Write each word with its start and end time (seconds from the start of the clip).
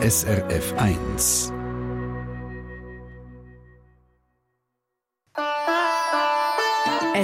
SRF 0.00 0.74
1. 0.76 1.52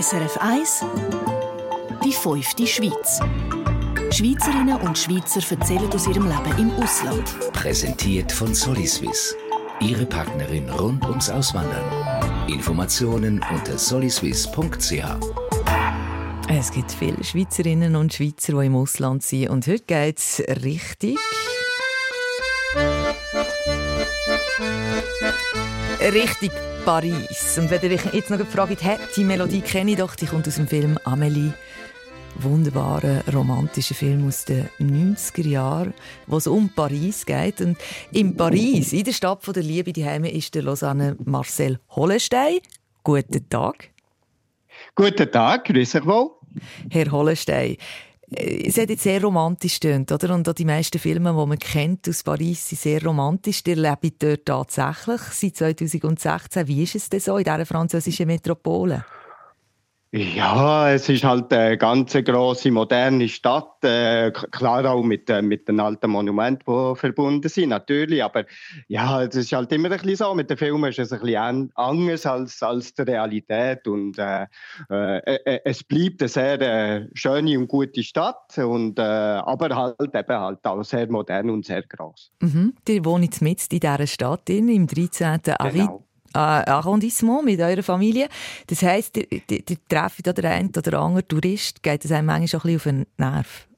SRF 0.01 0.37
1 0.41 0.85
Die 2.05 2.13
fünfte 2.13 2.67
Schweiz. 2.67 3.21
Schweizerinnen 4.11 4.81
und 4.81 4.99
Schweizer 4.99 5.41
erzählen 5.55 5.89
aus 5.93 6.09
ihrem 6.09 6.27
Leben 6.27 6.59
im 6.59 6.73
Ausland. 6.83 7.53
Präsentiert 7.53 8.33
von 8.33 8.53
Soliswiss. 8.53 9.37
Ihre 9.79 10.05
Partnerin 10.05 10.69
rund 10.69 11.05
ums 11.05 11.31
Auswandern. 11.31 12.49
Informationen 12.49 13.41
unter 13.53 13.79
soliswiss.ch. 13.79 15.05
Es 16.49 16.73
gibt 16.73 16.91
viele 16.91 17.23
Schweizerinnen 17.23 17.95
und 17.95 18.13
Schweizer, 18.13 18.61
die 18.61 18.67
im 18.67 18.75
Ausland 18.75 19.23
sind. 19.23 19.51
Und 19.51 19.65
heute 19.69 19.85
geht 19.85 20.19
es 20.19 20.43
richtig. 20.65 21.19
Richtig 26.01 26.53
Paris. 26.85 27.59
Und 27.59 27.71
wenn 27.71 27.83
ihr 27.83 27.93
euch 27.93 28.15
jetzt 28.15 28.31
noch 28.31 28.47
fragt, 28.47 28.83
hey, 28.83 28.99
die 29.17 29.25
Melodie 29.25 29.61
kenne 29.61 29.93
ich 29.93 29.97
doch, 29.97 30.15
die 30.15 30.27
kommt 30.27 30.47
aus 30.47 30.57
dem 30.57 30.69
Film 30.69 30.99
Amelie. 31.05 31.53
Wunderbarer 32.37 33.23
romantischer 33.33 33.95
Film 33.95 34.27
aus 34.29 34.45
den 34.45 34.69
90er 34.81 35.47
Jahren, 35.47 35.95
wo 36.27 36.37
es 36.37 36.47
um 36.47 36.69
Paris 36.69 37.25
geht. 37.25 37.61
Und 37.61 37.79
in 38.13 38.37
Paris, 38.37 38.93
in 38.93 39.05
der 39.05 39.13
Stadt 39.13 39.41
der 39.55 39.63
Liebe, 39.63 39.93
die 39.93 40.05
Heime, 40.05 40.31
ist 40.31 40.55
der 40.55 40.63
Lausanne 40.63 41.17
Marcel 41.25 41.79
Hollestein. 41.91 42.59
Guten 43.03 43.49
Tag. 43.49 43.91
Guten 44.95 45.31
Tag, 45.31 45.65
grüß 45.65 45.95
euch 45.97 46.07
wohl. 46.07 46.31
Herr 46.91 47.11
Hollestein, 47.11 47.77
es 48.37 48.79
hat 48.79 48.91
jetzt 48.91 49.03
sehr 49.03 49.23
romantisch 49.23 49.81
tönt, 49.81 50.11
oder? 50.13 50.35
Und 50.35 50.49
auch 50.49 50.55
die 50.55 50.65
meisten 50.65 50.99
Filme, 50.99 51.31
die 51.31 51.47
man 51.47 51.59
kennt 51.59 52.09
aus 52.09 52.23
Paris, 52.23 52.69
sind 52.69 52.81
sehr 52.81 53.03
romantisch. 53.03 53.63
Ihr 53.67 53.77
lebt 53.77 54.23
dort 54.23 54.45
tatsächlich 54.45 55.21
seit 55.55 55.79
2016. 55.79 56.69
Wie 56.69 56.83
ist 56.83 56.95
es 56.95 57.09
denn 57.09 57.21
so 57.21 57.37
in 57.37 57.45
dieser 57.45 57.67
französischen 57.67 58.27
Metropole? 58.27 59.05
Ja, 60.17 60.93
es 60.93 61.09
ist 61.09 61.25
halt 61.25 61.53
eine 61.53 61.77
ganz 61.77 62.13
große 62.13 62.71
moderne 62.71 63.29
Stadt, 63.29 63.83
äh, 63.83 64.31
klar 64.31 64.89
auch 64.89 65.03
mit, 65.03 65.29
äh, 65.29 65.43
mit 65.43 65.67
den 65.67 65.81
alten 65.81 66.09
Monumenten, 66.09 66.73
die 66.73 66.95
verbunden 66.95 67.49
sind, 67.49 67.71
natürlich, 67.71 68.23
aber 68.23 68.45
ja, 68.87 69.25
es 69.25 69.35
ist 69.35 69.53
halt 69.53 69.73
immer 69.73 69.91
ein 69.91 69.99
bisschen 69.99 70.15
so, 70.15 70.33
mit 70.33 70.49
den 70.49 70.57
Filmen 70.57 70.89
ist 70.89 71.01
es 71.01 71.13
ein 71.13 71.19
bisschen 71.19 71.73
anders 71.75 72.27
als, 72.27 72.63
als 72.63 72.95
die 72.95 73.03
Realität 73.03 73.89
und 73.89 74.17
äh, 74.17 74.47
äh, 74.89 75.61
es 75.65 75.83
bleibt 75.83 76.23
eine 76.23 76.29
sehr 76.29 77.09
schöne 77.15 77.59
und 77.59 77.67
gute 77.67 78.05
Stadt, 78.05 78.57
und, 78.57 79.01
aber 79.01 79.75
halt 79.75 80.15
eben 80.15 80.39
halt 80.41 80.65
auch 80.65 80.85
sehr 80.85 81.11
modern 81.11 81.51
und 81.51 81.67
sehr 81.67 81.83
groß. 81.83 82.31
Mhm. 82.41 82.75
Ihr 82.87 83.05
wohnt 83.05 83.43
mit 83.43 83.67
in 83.73 83.81
dieser 83.81 84.07
Stadt, 84.07 84.49
im 84.49 84.87
13. 84.87 85.41
Genau. 85.43 86.05
Arrondissement 86.39 87.45
mit 87.45 87.61
eurer 87.61 87.83
Familie. 87.83 88.29
Das 88.67 88.83
heisst, 88.83 89.17
ihr, 89.17 89.31
ihr, 89.31 89.41
ihr 89.51 89.77
trefft 89.89 90.27
oder 90.27 90.51
einen 90.51 90.71
oder 90.77 91.01
anderen 91.01 91.29
Tourist, 91.29 91.83
geht 91.83 92.05
das 92.05 92.13
einem 92.13 92.27
manchmal 92.27 92.61
auch 92.61 92.65
ein 92.65 92.75
bisschen 92.75 92.77
auf 92.77 92.85
den 92.85 93.07
Nerv? 93.19 93.69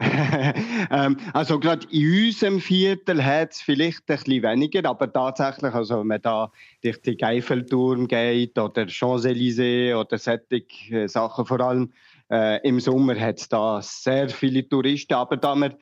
ähm, 0.90 1.16
also 1.32 1.58
gerade 1.58 1.86
in 1.90 2.26
unserem 2.26 2.60
Viertel 2.60 3.24
hat 3.24 3.52
es 3.52 3.60
vielleicht 3.60 4.00
ein 4.00 4.16
bisschen 4.16 4.42
weniger, 4.42 4.88
aber 4.88 5.12
tatsächlich, 5.12 5.72
also 5.72 6.00
wenn 6.00 6.08
man 6.08 6.20
da 6.20 6.50
durch 6.82 7.00
den 7.02 7.22
Eiffelturm 7.22 8.08
geht 8.08 8.58
oder 8.58 8.86
Champs-Élysées 8.88 9.94
oder 9.94 10.18
solche 10.18 10.64
äh, 10.90 11.08
Sachen, 11.08 11.46
vor 11.46 11.60
allem 11.60 11.92
äh, 12.30 12.60
im 12.66 12.80
Sommer 12.80 13.18
hat 13.18 13.38
es 13.38 13.48
da 13.48 13.80
sehr 13.82 14.28
viele 14.28 14.68
Touristen, 14.68 15.14
aber 15.14 15.36
da 15.36 15.54
wir 15.54 15.76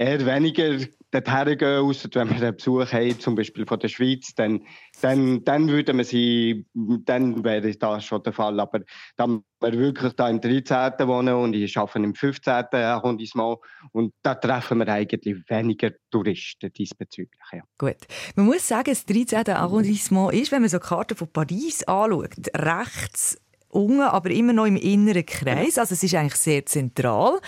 eher 0.00 0.24
weniger 0.24 0.78
dorthin 1.10 1.58
gehen, 1.58 1.80
außer 1.80 2.08
wenn 2.14 2.30
wir 2.30 2.36
einen 2.36 2.56
Besuch 2.56 2.90
haben, 2.92 3.20
zum 3.20 3.34
Beispiel 3.34 3.66
von 3.66 3.78
der 3.78 3.88
Schweiz, 3.88 4.32
dann, 4.34 4.62
dann, 5.02 5.44
dann 5.44 5.68
würde 5.68 5.92
man 5.92 6.04
sie, 6.04 6.66
dann 6.72 7.44
wäre 7.44 7.70
das 7.72 8.04
schon 8.04 8.22
der 8.22 8.32
Fall. 8.32 8.58
Aber 8.60 8.80
da 9.16 9.26
wir 9.26 9.72
wirklich 9.72 10.14
da 10.14 10.30
im 10.30 10.40
13. 10.40 11.06
wohnen 11.06 11.34
und 11.34 11.54
ich 11.54 11.76
arbeite 11.76 11.98
im 11.98 12.14
15. 12.14 12.52
Arrondissement 12.72 13.58
und 13.92 14.14
da 14.22 14.34
treffen 14.36 14.78
wir 14.78 14.88
eigentlich 14.88 15.36
weniger 15.48 15.90
Touristen 16.10 16.72
diesbezüglich. 16.72 17.42
Ja. 17.52 17.62
Gut. 17.76 17.98
Man 18.36 18.46
muss 18.46 18.66
sagen, 18.66 18.90
das 18.90 19.04
13. 19.04 19.48
Arrondissement 19.50 20.32
ist, 20.32 20.50
wenn 20.50 20.62
man 20.62 20.70
so 20.70 20.78
Karten 20.78 21.16
von 21.16 21.30
Paris 21.30 21.82
anschaut, 21.84 22.48
rechts 22.56 23.38
unten, 23.70 24.00
aber 24.00 24.30
immer 24.30 24.52
noch 24.52 24.66
im 24.66 24.76
inneren 24.76 25.24
Kreis. 25.24 25.78
Also 25.78 25.94
es 25.94 26.02
ist 26.02 26.14
eigentlich 26.14 26.36
sehr 26.36 26.66
zentral. 26.66 27.40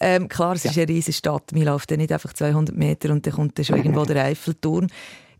Ähm, 0.00 0.28
klar, 0.28 0.54
es 0.54 0.64
ja. 0.64 0.70
ist 0.70 0.78
eine 0.78 0.88
riesige 0.88 1.16
Stadt. 1.16 1.44
Wir 1.52 1.66
laufen 1.66 1.86
dann 1.88 1.98
nicht 1.98 2.12
einfach 2.12 2.32
200 2.32 2.74
Meter 2.76 3.10
und 3.10 3.26
dann 3.26 3.34
kommt 3.34 3.58
dann 3.58 3.64
schon 3.64 3.76
irgendwo 3.76 4.04
der 4.04 4.24
Eiffelturm. 4.24 4.88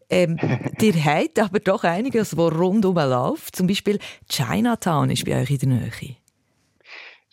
Ähm, 0.08 0.38
ihr 0.80 1.04
habt 1.04 1.38
aber 1.38 1.58
doch 1.60 1.84
einiges, 1.84 2.36
wo 2.36 2.48
rundum 2.48 2.96
läuft. 2.96 3.56
Zum 3.56 3.66
Beispiel 3.66 3.98
Chinatown 4.28 5.10
ist 5.10 5.24
bei 5.24 5.40
euch 5.40 5.50
in 5.50 5.58
der 5.58 5.68
Nähe. 5.68 6.16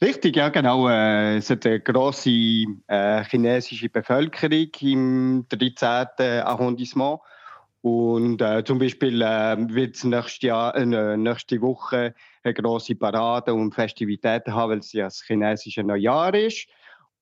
Richtig, 0.01 0.35
ja 0.35 0.49
genau. 0.49 0.89
Äh, 0.89 1.37
es 1.37 1.49
hat 1.49 1.65
eine 1.65 1.79
grosse 1.79 2.65
äh, 2.87 3.23
chinesische 3.25 3.89
Bevölkerung 3.89 4.67
im 4.81 5.45
13. 5.49 6.41
Arrondissement. 6.43 7.19
Und 7.83 8.41
äh, 8.41 8.63
zum 8.63 8.79
Beispiel 8.79 9.21
äh, 9.21 9.57
wird 9.57 9.97
es 9.97 10.05
nächste, 10.05 10.47
äh, 10.47 11.17
nächste 11.17 11.59
Woche 11.59 12.16
eine 12.41 12.53
große 12.53 12.95
Parade 12.95 13.53
und 13.53 13.75
Festivitäten 13.75 14.53
haben, 14.53 14.71
weil 14.71 14.77
es 14.77 14.94
ja 14.94 15.03
das 15.03 15.21
chinesische 15.21 15.83
Neujahr 15.83 16.33
ist. 16.33 16.69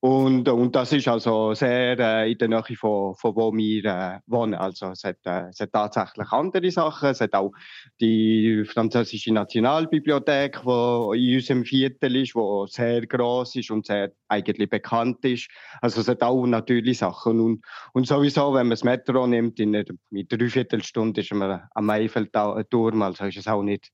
Und, 0.04 0.48
und 0.48 0.74
das 0.74 0.92
ist 0.92 1.06
also 1.06 1.54
sehr 1.54 1.96
äh, 1.96 2.32
in 2.32 2.38
der 2.38 2.48
Nähe 2.48 2.76
von, 2.76 3.14
von 3.14 3.36
wo 3.36 3.52
wir 3.52 3.84
äh, 3.84 4.18
wohnen. 4.26 4.54
Also 4.54 4.88
es 4.88 5.04
hat, 5.04 5.18
äh, 5.24 5.50
es 5.50 5.60
hat 5.60 5.70
tatsächlich 5.72 6.32
andere 6.32 6.72
Sachen. 6.72 7.10
Es 7.10 7.20
hat 7.20 7.34
auch 7.34 7.52
die 8.00 8.64
französische 8.64 9.32
Nationalbibliothek, 9.32 10.60
die 10.60 11.28
in 11.28 11.36
unserem 11.36 11.64
Viertel 11.64 12.16
ist, 12.16 12.34
die 12.34 12.64
sehr 12.66 13.06
groß 13.06 13.54
ist 13.54 13.70
und 13.70 13.86
sehr 13.86 14.10
eigentlich 14.26 14.68
bekannt 14.68 15.24
ist. 15.24 15.48
Also 15.80 16.00
es 16.00 16.08
hat 16.08 16.22
auch 16.22 16.46
natürlich 16.46 16.98
Sachen. 16.98 17.38
Und, 17.38 17.64
und 17.92 18.08
sowieso, 18.08 18.54
wenn 18.54 18.66
man 18.66 18.70
das 18.70 18.82
Metro 18.82 19.28
nimmt, 19.28 19.60
in 19.60 19.76
einer 19.76 19.84
Dreiviertelstunde 20.10 21.20
ist 21.20 21.32
man 21.32 21.62
am 21.76 21.90
Eiffelturm. 21.90 23.02
Also 23.02 23.26
ist 23.26 23.36
es 23.36 23.46
auch 23.46 23.62
nicht 23.62 23.92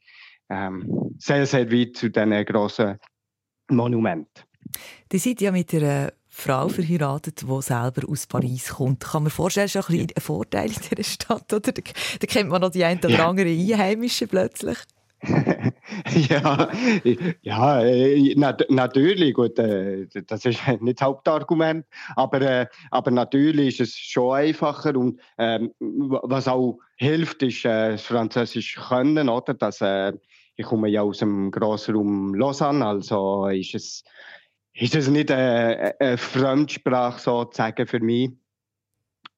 ähm, 0.49 1.15
sehr, 1.19 1.45
sehr 1.45 1.71
weit 1.71 1.99
zu 1.99 2.09
diesen 2.09 2.47
grossen 2.47 2.97
Monumenten. 3.69 4.48
Die 5.12 5.19
seid 5.19 5.41
ja 5.41 5.51
mit 5.53 5.73
einer 5.75 6.12
Frau 6.29 6.69
verheiratet, 6.69 7.43
die 7.43 7.62
selber 7.62 8.09
aus 8.09 8.27
Paris 8.27 8.69
kommt. 8.69 9.01
Kann 9.01 9.25
man 9.25 9.33
vorstellen, 9.33 9.69
schon 9.69 9.83
ein, 9.89 10.06
ein 10.15 10.23
Vorteil 10.23 10.71
in 10.71 10.77
dieser 10.81 11.03
Stadt, 11.03 11.53
oder? 11.53 11.73
Da, 11.73 11.83
da 11.83 12.27
kennt 12.27 12.51
man 12.51 12.61
noch 12.61 12.71
die 12.71 12.84
ein 12.84 12.99
oder 12.99 13.11
ja. 13.11 13.29
andere 13.29 13.49
Einheimischen 13.49 14.29
plötzlich. 14.29 14.79
ja, 16.29 16.69
ja 17.43 17.83
äh, 17.83 18.34
natürlich, 18.69 19.34
gut, 19.34 19.59
äh, 19.59 20.06
das 20.27 20.45
ist 20.45 20.61
nicht 20.81 21.00
das 21.00 21.06
Hauptargument, 21.06 21.87
aber, 22.15 22.41
äh, 22.41 22.67
aber 22.93 23.11
natürlich 23.11 23.81
ist 23.81 23.89
es 23.89 23.97
schon 23.97 24.37
einfacher 24.37 24.95
und 24.97 25.21
ähm, 25.39 25.73
was 25.81 26.47
auch 26.47 26.79
hilft, 26.97 27.43
ist 27.43 27.65
das 27.65 28.03
Französisch 28.03 28.77
können, 28.77 29.29
oder? 29.29 29.55
Dass, 29.55 29.83
ich 30.59 30.67
komme 30.67 30.89
ja 30.89 31.03
aus 31.03 31.19
dem 31.19 31.50
Grossraum 31.50 32.35
Lausanne, 32.35 32.85
also 32.85 33.47
ist 33.47 33.75
es, 33.75 34.05
ist 34.81 34.94
es 34.94 35.09
nicht 35.09 35.31
eine, 35.31 35.94
eine 35.99 36.19
Fremdsprache 36.19 37.21
sozusagen 37.21 37.87
für 37.87 38.00
mich. 38.00 38.31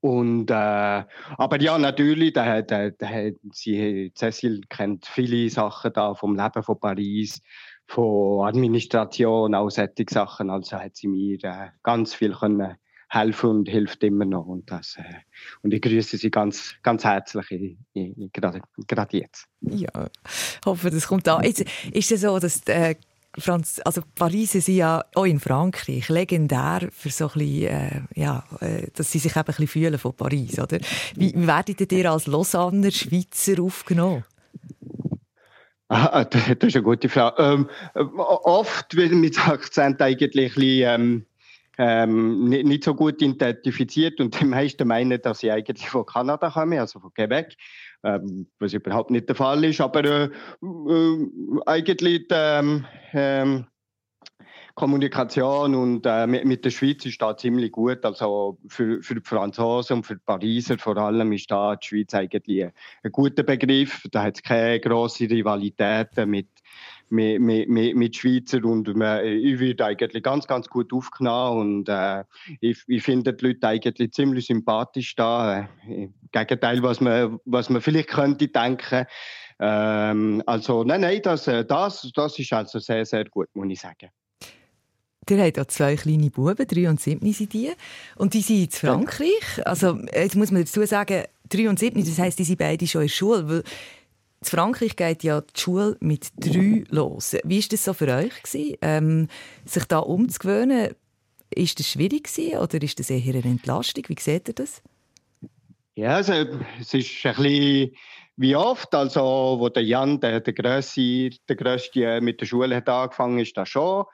Und, 0.01 0.51
äh, 0.51 0.55
aber 0.55 1.61
ja, 1.61 1.77
natürlich, 1.77 2.33
der, 2.33 2.63
der, 2.63 2.93
der, 2.93 3.33
sie, 3.53 4.13
Cecil 4.17 4.63
kennt 4.69 5.07
viele 5.07 5.51
Sachen 5.51 5.93
da 5.93 6.15
vom 6.15 6.37
Leben 6.37 6.63
von 6.63 6.81
Paris, 6.81 7.43
von 7.87 8.47
Administration, 8.47 9.55
auch 9.55 9.71
solche 9.71 10.05
Sachen. 10.09 10.49
Also 10.49 10.79
hat 10.79 10.97
sie 10.97 11.09
mir 11.09 11.37
äh, 11.43 11.69
ganz 11.83 12.15
viel 12.15 12.33
können 12.33 12.77
helfen 13.11 13.51
und 13.51 13.69
hilft 13.69 14.03
immer 14.05 14.25
noch. 14.25 14.47
Und, 14.47 14.71
das, 14.71 14.97
äh, 14.97 15.03
und 15.63 15.75
ich 15.75 15.83
grüße 15.83 16.17
Sie 16.17 16.31
ganz, 16.31 16.77
ganz 16.83 17.05
herzlich 17.05 17.77
gerade, 18.33 19.17
jetzt. 19.17 19.47
Ja, 19.61 20.09
hoffe, 20.65 20.91
das 20.91 21.09
kommt 21.09 21.29
an. 21.29 21.45
Ist 21.45 22.13
es 22.13 22.21
so, 22.21 22.39
dass 22.39 22.63
äh, 22.69 22.95
Franz, 23.39 23.81
also 23.85 24.03
Paris 24.17 24.57
ist 24.57 24.69
ja 24.69 25.05
auch 25.15 25.25
in 25.25 25.39
Frankreich 25.39 26.09
legendär 26.09 26.89
für 26.91 27.11
so 27.11 27.27
ein 27.27 27.33
bisschen, 27.35 27.67
äh, 27.69 28.01
ja, 28.15 28.45
äh, 28.61 28.89
dass 28.95 29.13
sie 29.13 29.19
sich 29.19 29.33
eben 29.33 29.41
ein 29.41 29.45
bisschen 29.45 29.69
fühlen 29.69 29.99
von 29.99 30.15
Paris, 30.15 30.59
oder? 30.59 30.79
Wie, 31.15 31.33
werdet 31.35 31.93
ihr 31.93 32.11
als 32.11 32.27
Lausanner 32.27 32.91
Schweizer 32.91 33.63
aufgenommen? 33.63 34.25
Ah, 35.89 36.25
das 36.25 36.49
ist 36.49 36.77
eine 36.77 36.83
gute 36.85 37.09
Frage. 37.09 37.43
Ähm, 37.43 37.69
oft 37.95 38.95
wird 38.95 39.13
mit 39.13 39.49
Akzent 39.49 40.01
eigentlich 40.01 40.37
ein 40.37 40.51
bisschen, 40.55 40.89
ähm, 40.89 41.27
ähm, 41.79 42.45
nicht, 42.49 42.67
nicht, 42.67 42.85
so 42.85 42.95
gut 42.95 43.23
identifiziert 43.23 44.21
und 44.21 44.39
die 44.41 44.45
meisten 44.45 44.87
meinen, 44.87 45.21
dass 45.23 45.41
sie 45.41 45.51
eigentlich 45.51 45.89
von 45.89 46.05
Kanada 46.05 46.51
kommen, 46.51 46.79
also 46.79 47.01
von 47.01 47.13
Quebec, 47.15 47.57
ähm, 48.03 48.47
was 48.59 48.73
überhaupt 48.73 49.11
nicht 49.11 49.29
der 49.29 49.37
Fall 49.37 49.65
ist. 49.65 49.81
Aber 49.81 50.05
äh, 50.05 50.25
äh, 50.63 51.29
eigentlich 51.67 52.27
ähm, 52.31 52.87
ähm, 53.13 53.67
Kommunikation 54.75 55.75
und 55.75 56.07
äh, 56.07 56.27
mit, 56.27 56.45
mit, 56.45 56.65
der 56.65 56.71
Schweiz 56.71 57.05
ist 57.05 57.21
da 57.21 57.37
ziemlich 57.37 57.73
gut. 57.73 58.05
Also 58.05 58.59
für, 58.69 59.03
für 59.03 59.17
die 59.17 59.21
Franzosen 59.23 59.97
und 59.97 60.07
für 60.07 60.15
die 60.15 60.23
Pariser 60.25 60.79
vor 60.79 60.97
allem 60.97 61.33
ist 61.33 61.51
da 61.51 61.77
die 61.77 61.87
Schweiz 61.87 62.15
eigentlich 62.15 62.65
ein, 62.65 62.73
ein 63.03 63.13
guter 63.13 63.43
Begriff. 63.43 64.07
Da 64.11 64.23
hat 64.23 64.37
es 64.37 64.43
keine 64.43 64.81
grossen 64.81 65.27
Rivalitäten 65.27 66.31
mit, 66.31 66.49
mit, 67.11 67.41
mit, 67.41 67.69
mit, 67.69 67.97
mit 67.97 68.17
Schweizer 68.17 68.65
und 68.65 68.95
man, 68.95 69.25
ich 69.25 69.59
werde 69.59 69.85
eigentlich 69.85 70.23
ganz, 70.23 70.47
ganz 70.47 70.69
gut 70.69 70.93
aufgenommen 70.93 71.61
und 71.61 71.89
äh, 71.89 72.25
ich, 72.61 72.83
ich 72.87 73.03
finde 73.03 73.35
die 73.35 73.47
Leute 73.47 73.69
eigentlich 73.69 74.13
ziemlich 74.13 74.47
sympathisch 74.47 75.15
da. 75.17 75.69
Äh, 75.87 76.05
Im 76.05 76.15
Gegenteil, 76.33 76.83
was 76.83 77.01
man, 77.01 77.39
was 77.45 77.69
man 77.69 77.83
vielleicht 77.83 78.09
könnte 78.09 78.49
denken. 78.49 79.07
Ähm, 79.59 80.43
also 80.47 80.85
nein, 80.85 81.03
nein, 81.03 81.21
das, 81.23 81.47
äh, 81.49 81.65
das, 81.65 82.11
das 82.15 82.39
ist 82.39 82.53
also 82.53 82.79
sehr, 82.79 83.05
sehr 83.05 83.25
gut, 83.27 83.49
muss 83.55 83.69
ich 83.69 83.81
sagen. 83.81 84.11
Ihr 85.29 85.45
habt 85.45 85.57
ja 85.57 85.69
zwei 85.69 85.95
kleine 85.95 86.31
Buben, 86.31 86.67
drei 86.67 86.89
und 86.89 87.01
sieben 87.01 87.33
sind 87.33 87.53
die. 87.53 87.71
Und 88.17 88.35
die 88.35 88.41
sind 88.41 88.65
in 88.65 88.71
Frankreich. 88.71 89.65
Also, 89.65 89.97
jetzt 90.13 90.35
muss 90.35 90.51
man 90.51 90.63
dazu 90.63 90.85
sagen, 90.87 91.25
drei 91.49 91.69
und 91.69 91.79
sieben, 91.79 92.05
das 92.05 92.19
heisst, 92.19 92.39
die 92.39 92.45
sind 92.45 92.59
beide 92.59 92.87
schon 92.87 93.03
in 93.03 93.07
der 93.07 93.15
Schule. 93.15 93.49
Weil 93.49 93.63
in 94.43 94.47
Frankreich 94.47 94.97
geht 94.97 95.23
ja 95.23 95.41
die 95.41 95.61
Schule 95.61 95.97
mit 96.01 96.31
drei 96.37 96.85
los. 96.89 97.37
Wie 97.45 97.61
war 97.61 97.69
das 97.71 97.85
so 97.85 97.93
für 97.93 98.09
euch, 98.09 98.43
gewesen, 98.43 98.77
ähm, 98.81 99.29
sich 99.65 99.85
da 99.85 99.99
umzugewöhnen? 99.99 100.95
Ist 101.51 101.79
das 101.79 101.89
schwierig 101.89 102.29
oder 102.59 102.83
ist 102.83 102.99
das 102.99 103.11
eher 103.11 103.35
eine 103.35 103.45
Entlastung? 103.45 104.05
Wie 104.09 104.17
seht 104.19 104.49
ihr 104.49 104.55
das? 104.55 104.83
Ja, 105.95 106.17
also, 106.17 106.33
es 106.81 106.95
ist 106.95 107.27
ein 107.27 107.35
bisschen 107.35 107.93
wie 108.37 108.57
oft. 108.57 108.95
Also, 108.95 109.57
wo 109.59 109.69
der 109.69 109.85
Jan, 109.85 110.21
der, 110.21 110.41
der, 110.41 110.55
Grösste, 110.55 111.31
der 111.49 111.57
Grösste 111.57 112.21
mit 112.23 112.41
der 112.41 112.47
Schule 112.47 112.77
hat 112.77 112.89
angefangen 112.89 113.41
ist 113.41 113.57
das 113.57 113.69
schon 113.69 114.07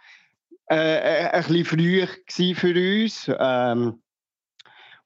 äh, 0.70 0.75
äh 0.76 1.28
ein 1.28 1.44
bisschen 1.44 1.64
früh 1.64 2.55
für 2.55 3.02
uns. 3.05 3.31
Ähm, 3.38 4.02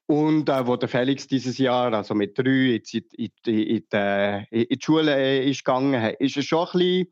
und 0.07 0.49
äh, 0.49 0.67
wo 0.67 0.75
der 0.75 0.89
Felix 0.89 1.27
dieses 1.27 1.57
Jahr, 1.57 1.93
also 1.93 2.13
mit 2.13 2.37
drei, 2.37 2.75
in, 2.75 2.81
in, 3.15 3.31
in, 3.45 3.83
in, 3.91 4.45
in 4.49 4.67
die 4.69 4.79
Schule 4.81 5.15
äh, 5.15 5.49
ist 5.49 5.63
gegangen, 5.63 6.15
ist 6.19 6.37
es 6.37 6.45
schon 6.45 6.67
ein 6.67 6.71
bisschen, 6.73 7.07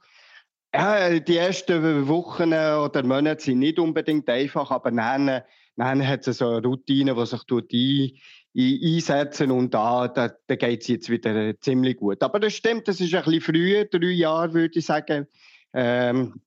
ja, 0.73 1.19
die 1.19 1.37
ersten 1.37 2.07
Wochen 2.07 2.49
oder 2.53 3.03
Monate 3.03 3.41
sind 3.41 3.59
nicht 3.59 3.79
unbedingt 3.79 4.29
einfach, 4.29 4.69
aber 4.69 4.91
dann, 4.91 5.41
dann 5.75 6.07
hat 6.07 6.27
es 6.27 6.37
so 6.37 6.47
eine 6.49 6.61
Routine, 6.61 7.15
die 7.15 7.25
sich 7.25 8.21
ein, 8.55 8.61
ein, 8.61 8.95
einsetzen 8.95 9.51
und 9.51 9.73
da, 9.73 10.07
da, 10.07 10.29
da 10.45 10.55
geht 10.55 10.81
es 10.81 10.87
jetzt 10.87 11.09
wieder 11.09 11.59
ziemlich 11.59 11.97
gut. 11.97 12.21
Aber 12.21 12.39
das 12.39 12.53
stimmt, 12.53 12.87
das 12.87 13.01
ist 13.01 13.13
ein 13.15 13.23
bisschen 13.23 13.41
früher, 13.41 13.85
drei 13.85 14.11
Jahre 14.11 14.53
würde 14.53 14.77
ich 14.77 14.85
sagen. 14.85 15.27
Ähm, 15.73 16.39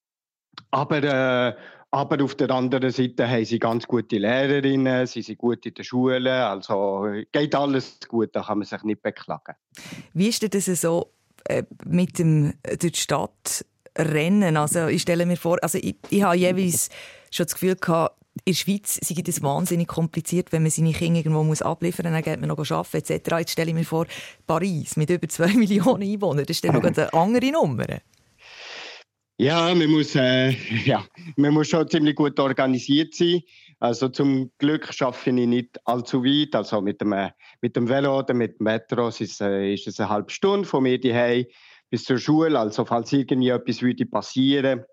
aber 0.70 1.02
äh, 1.02 1.56
aber 1.92 2.24
auf 2.24 2.34
der 2.34 2.50
anderen 2.50 2.90
Seite 2.90 3.28
haben 3.28 3.44
sie 3.44 3.58
ganz 3.58 3.86
gute 3.86 4.16
Lehrerinnen, 4.16 5.06
sie 5.06 5.20
sind 5.20 5.38
gut 5.38 5.66
in 5.66 5.74
der 5.74 5.84
Schule, 5.84 6.46
also 6.46 7.06
geht 7.30 7.54
alles 7.54 7.98
gut, 8.08 8.30
da 8.32 8.42
kann 8.42 8.58
man 8.58 8.66
sich 8.66 8.82
nicht 8.82 9.02
beklagen. 9.02 9.54
Wie 10.14 10.28
ist 10.28 10.42
das 10.54 10.64
so 10.80 11.12
äh, 11.44 11.62
mit 11.84 12.18
dem 12.18 12.54
äh, 12.62 12.78
durch 12.78 12.92
die 12.92 12.98
Stadt 12.98 13.66
Rennen? 13.96 14.56
Also 14.56 14.86
ich 14.86 15.02
stelle 15.02 15.26
mir 15.26 15.36
vor, 15.36 15.58
also 15.62 15.76
ich, 15.76 15.96
ich 16.08 16.22
habe 16.22 16.36
jeweils 16.36 16.88
schon 17.30 17.44
das 17.44 17.54
Gefühl 17.54 17.76
gehabt, 17.76 18.16
in 18.46 18.54
der 18.54 18.58
Schweiz 18.58 18.98
sei 19.02 19.20
das 19.22 19.42
wahnsinnig 19.42 19.88
kompliziert, 19.88 20.50
wenn 20.52 20.62
man 20.62 20.70
seine 20.70 20.92
Kinder 20.92 21.18
irgendwo 21.18 21.44
muss 21.44 21.60
abliefern 21.60 22.06
muss, 22.06 22.14
dann 22.14 22.22
geht 22.22 22.40
man 22.40 22.48
noch 22.48 22.70
arbeiten 22.70 23.12
etc. 23.12 23.30
Jetzt 23.38 23.50
stelle 23.50 23.68
ich 23.68 23.74
mir 23.74 23.84
vor, 23.84 24.06
Paris 24.46 24.96
mit 24.96 25.10
über 25.10 25.28
zwei 25.28 25.48
Millionen 25.54 26.02
Einwohnern, 26.02 26.46
das 26.46 26.56
ist 26.56 26.64
dann 26.64 26.74
noch 26.74 26.82
eine 26.84 27.12
andere 27.12 27.52
Nummer. 27.52 28.00
Ja, 29.38 29.75
man 29.75 29.90
muss, 29.90 30.14
äh, 30.14 30.50
ja, 30.84 31.05
man 31.37 31.55
muss 31.55 31.69
schon 31.69 31.88
ziemlich 31.88 32.17
gut 32.17 32.38
organisiert 32.38 33.14
sein. 33.14 33.43
Also 33.81 34.08
zum 34.08 34.52
Glück 34.58 34.93
schaffe 34.93 35.31
ich 35.31 35.46
nicht 35.46 35.81
allzu 35.84 36.23
weit. 36.23 36.55
Also 36.55 36.81
mit 36.81 37.00
dem, 37.00 37.12
äh, 37.12 37.31
mit 37.61 37.75
dem 37.75 37.88
Velo 37.88 38.19
oder 38.19 38.34
mit 38.34 38.61
dem 38.61 38.64
Metro 38.64 39.08
ist, 39.08 39.40
äh, 39.40 39.75
ist 39.75 39.87
es 39.88 39.99
eine 39.99 40.08
halbe 40.08 40.31
Stunde 40.31 40.69
von 40.69 40.84
mir 40.84 41.00
daheim 41.00 41.46
bis 41.90 42.05
zur 42.05 42.19
Schule. 42.19 42.58
Also 42.58 42.84
falls 42.84 43.12
irgendwie 43.12 43.49
etwas 43.49 43.82
würde 43.82 44.06
passieren, 44.06 44.84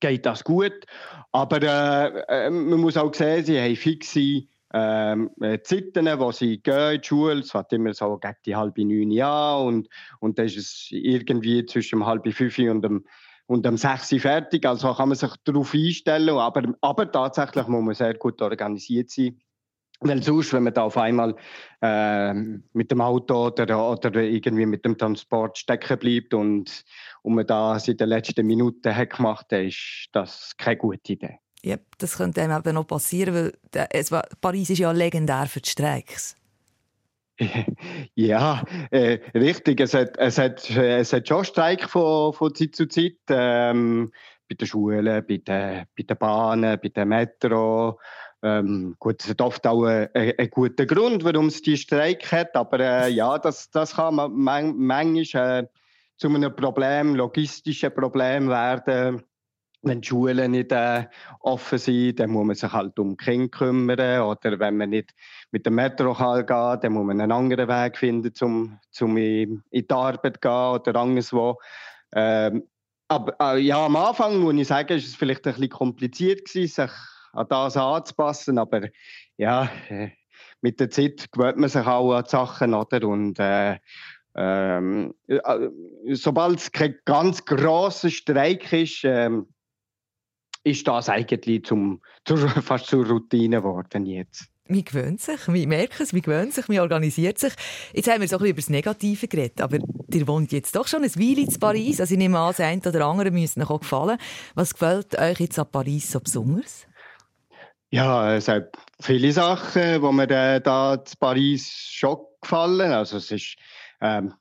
geht 0.00 0.26
das 0.26 0.44
gut. 0.44 0.84
Aber 1.32 1.62
äh, 1.62 2.46
äh 2.46 2.50
man 2.50 2.80
muss 2.80 2.96
auch 2.96 3.14
sehen, 3.14 3.44
sie 3.44 3.58
haben 3.60 3.76
fixe 3.76 4.42
ähm, 4.72 5.30
äh, 5.40 5.60
Zeiten, 5.62 6.06
wo 6.18 6.30
sie 6.32 6.60
gehen 6.60 6.94
in 6.94 7.00
die 7.00 7.08
Schule. 7.08 7.40
Es 7.40 7.50
fängt 7.50 7.72
immer 7.72 7.94
so 7.94 8.18
gegen 8.18 8.36
die 8.44 8.56
halbe 8.56 8.84
neun 8.84 9.20
an 9.20 9.66
und, 9.66 9.88
und 10.20 10.38
dann 10.38 10.46
ist 10.46 10.56
es 10.56 10.88
irgendwie 10.90 11.64
zwischen 11.66 12.04
halb 12.04 12.30
fünf 12.32 12.58
und 12.58 12.82
dem 12.82 13.04
und 13.50 13.66
am 13.66 13.76
6 13.76 14.12
Uhr 14.12 14.20
fertig. 14.20 14.64
Also 14.64 14.94
kann 14.94 15.08
man 15.08 15.18
sich 15.18 15.32
darauf 15.42 15.74
einstellen. 15.74 16.36
Aber, 16.36 16.62
aber 16.80 17.10
tatsächlich 17.10 17.66
muss 17.66 17.82
man 17.82 17.94
sehr 17.94 18.14
gut 18.14 18.40
organisiert 18.40 19.10
sein. 19.10 19.40
Weil 19.98 20.22
sonst, 20.22 20.52
wenn 20.52 20.62
man 20.62 20.72
da 20.72 20.84
auf 20.84 20.96
einmal 20.96 21.34
äh, 21.82 22.32
mit 22.32 22.92
dem 22.92 23.00
Auto 23.00 23.48
oder, 23.48 23.90
oder 23.90 24.22
irgendwie 24.22 24.66
mit 24.66 24.84
dem 24.84 24.96
Transport 24.96 25.58
stecken 25.58 25.98
bleibt 25.98 26.32
und, 26.32 26.84
und 27.22 27.34
man 27.34 27.46
das 27.46 27.88
in 27.88 27.96
den 27.96 28.08
letzten 28.08 28.46
Minuten 28.46 28.94
hat 28.94 29.16
gemacht 29.16 29.46
hat, 29.50 29.60
ist 29.60 30.08
das 30.12 30.52
keine 30.56 30.76
gute 30.76 31.12
Idee. 31.12 31.38
Ja, 31.62 31.76
das 31.98 32.16
könnte 32.16 32.40
einem 32.42 32.56
eben 32.56 32.74
noch 32.76 32.86
passieren, 32.86 33.34
weil 33.34 33.88
es 33.90 34.12
war, 34.12 34.26
Paris 34.40 34.70
ist 34.70 34.78
ja 34.78 34.92
legendär 34.92 35.46
für 35.46 35.60
die 35.60 35.68
Streiks. 35.68 36.36
Ja, 38.14 38.64
äh, 38.90 39.18
richtig. 39.34 39.80
Es 39.80 39.94
hat, 39.94 40.16
es, 40.18 40.38
hat, 40.38 40.68
es 40.70 41.12
hat 41.12 41.28
schon 41.28 41.44
Streik 41.44 41.88
von, 41.88 42.32
von 42.32 42.54
Zeit 42.54 42.74
zu 42.74 42.86
Zeit. 42.86 43.16
Ähm, 43.28 44.12
bei 44.48 44.56
den 44.56 44.66
Schulen, 44.66 45.24
bei 45.26 45.36
den, 45.38 45.86
bei 45.96 46.02
den 46.02 46.18
Bahnen, 46.18 46.78
bei 46.82 46.88
den 46.88 47.08
Metro. 47.08 47.98
Ähm, 48.42 48.96
gut, 48.98 49.22
es 49.22 49.30
hat 49.30 49.40
oft 49.40 49.66
auch 49.66 49.84
einen, 49.84 50.08
einen 50.14 50.50
guten 50.50 50.86
Grund, 50.86 51.24
warum 51.24 51.46
es 51.46 51.62
die 51.62 51.76
Streik 51.76 52.30
hat. 52.32 52.56
Aber 52.56 52.80
äh, 52.80 53.10
ja, 53.10 53.38
das, 53.38 53.70
das 53.70 53.96
kann 53.96 54.16
man 54.16 54.32
man, 54.32 54.76
manchmal 54.76 55.64
äh, 55.64 55.66
zu 56.16 56.28
einem 56.28 56.54
Problem, 56.54 57.14
logistischen 57.14 57.94
Problem 57.94 58.48
werden 58.48 59.22
wenn 59.82 60.00
die 60.00 60.08
Schulen 60.08 60.50
nicht 60.50 60.72
äh, 60.72 61.06
offen 61.40 61.78
sind, 61.78 62.20
dann 62.20 62.30
muss 62.30 62.46
man 62.46 62.56
sich 62.56 62.72
halt 62.72 62.98
um 62.98 63.16
Kinder 63.16 63.48
kümmern. 63.48 64.20
Oder 64.20 64.58
wenn 64.58 64.76
man 64.76 64.90
nicht 64.90 65.14
mit 65.50 65.66
dem 65.66 65.76
Metro 65.76 66.14
kann 66.14 66.46
dann 66.46 66.92
muss 66.92 67.06
man 67.06 67.20
einen 67.20 67.32
anderen 67.32 67.68
Weg 67.68 67.96
finden, 67.96 68.32
um, 68.42 68.78
um 69.00 69.16
in, 69.16 69.62
in 69.70 69.86
die 69.86 69.94
Arbeit 69.94 70.34
zu 70.34 70.40
gehen 70.40 70.52
oder 70.52 70.96
anderswo. 70.96 71.58
Ähm, 72.12 72.64
aber 73.08 73.34
äh, 73.40 73.58
ja, 73.58 73.84
am 73.84 73.96
Anfang 73.96 74.38
muss 74.38 74.54
ich 74.54 74.68
sagen, 74.68 74.96
ist 74.96 75.06
es 75.06 75.16
vielleicht 75.16 75.46
ein 75.46 75.54
bisschen 75.54 75.70
kompliziert 75.70 76.44
gewesen, 76.44 76.86
sich 76.86 76.96
an 77.32 77.46
das 77.48 77.76
anzupassen. 77.76 78.58
Aber 78.58 78.82
ja, 79.36 79.68
äh, 79.88 80.10
mit 80.60 80.78
der 80.78 80.90
Zeit 80.90 81.32
gewöhnt 81.32 81.56
man 81.56 81.70
sich 81.70 81.86
auch 81.86 82.12
an 82.12 82.24
die 82.24 82.30
Sachen. 82.30 82.74
Oder? 82.74 83.08
Und 83.08 83.38
äh, 83.40 83.78
ähm, 84.36 85.14
äh, 85.26 85.40
sobald 86.12 86.58
es 86.58 86.70
kein 86.70 86.96
ganz 87.04 87.44
grosser 87.44 88.10
Streik 88.10 88.72
ist, 88.72 89.00
ähm, 89.04 89.48
ist 90.64 90.86
das 90.86 91.08
eigentlich 91.08 91.64
zum, 91.64 92.00
zur, 92.24 92.38
fast 92.62 92.86
zur 92.86 93.06
Routine 93.06 93.58
geworden 93.58 94.06
jetzt. 94.06 94.46
Man 94.68 94.84
gewöhnt 94.84 95.20
sich, 95.20 95.48
man 95.48 95.68
merkt 95.68 96.00
es, 96.00 96.12
man 96.12 96.22
gewöhnt 96.22 96.54
sich, 96.54 96.68
man 96.68 96.78
organisiert 96.78 97.38
sich. 97.38 97.52
Jetzt 97.92 98.08
haben 98.08 98.20
wir 98.20 98.28
so 98.28 98.36
ein 98.36 98.38
bisschen 98.38 98.50
über 98.50 98.60
das 98.60 98.70
Negative 98.70 99.26
geredet, 99.26 99.60
aber 99.60 99.78
ihr 100.12 100.28
wohnt 100.28 100.52
jetzt 100.52 100.76
doch 100.76 100.86
schon 100.86 101.02
ein 101.02 101.14
Weile 101.16 101.40
in 101.40 101.58
Paris. 101.58 102.00
Also 102.00 102.14
ich 102.14 102.18
nehme 102.18 102.38
an, 102.38 102.50
das 102.50 102.60
eine 102.60 102.80
oder 102.80 103.06
andere 103.06 103.32
müsste 103.32 103.60
euch 103.60 103.70
auch 103.70 103.80
gefallen. 103.80 104.16
Was 104.54 104.74
gefällt 104.74 105.18
euch 105.18 105.40
jetzt 105.40 105.58
an 105.58 105.70
Paris 105.72 106.12
so 106.12 106.20
besonders? 106.20 106.86
Ja, 107.90 108.36
es 108.36 108.46
hat 108.46 108.70
viele 109.00 109.32
Sachen, 109.32 110.00
die 110.00 110.12
mir 110.12 110.60
da 110.60 110.94
in 110.94 111.00
Paris 111.18 111.68
schon 111.72 112.18
gefallen. 112.40 112.92
Also 112.92 113.16
es 113.16 113.32
ist 113.32 113.56
ähm, 114.00 114.34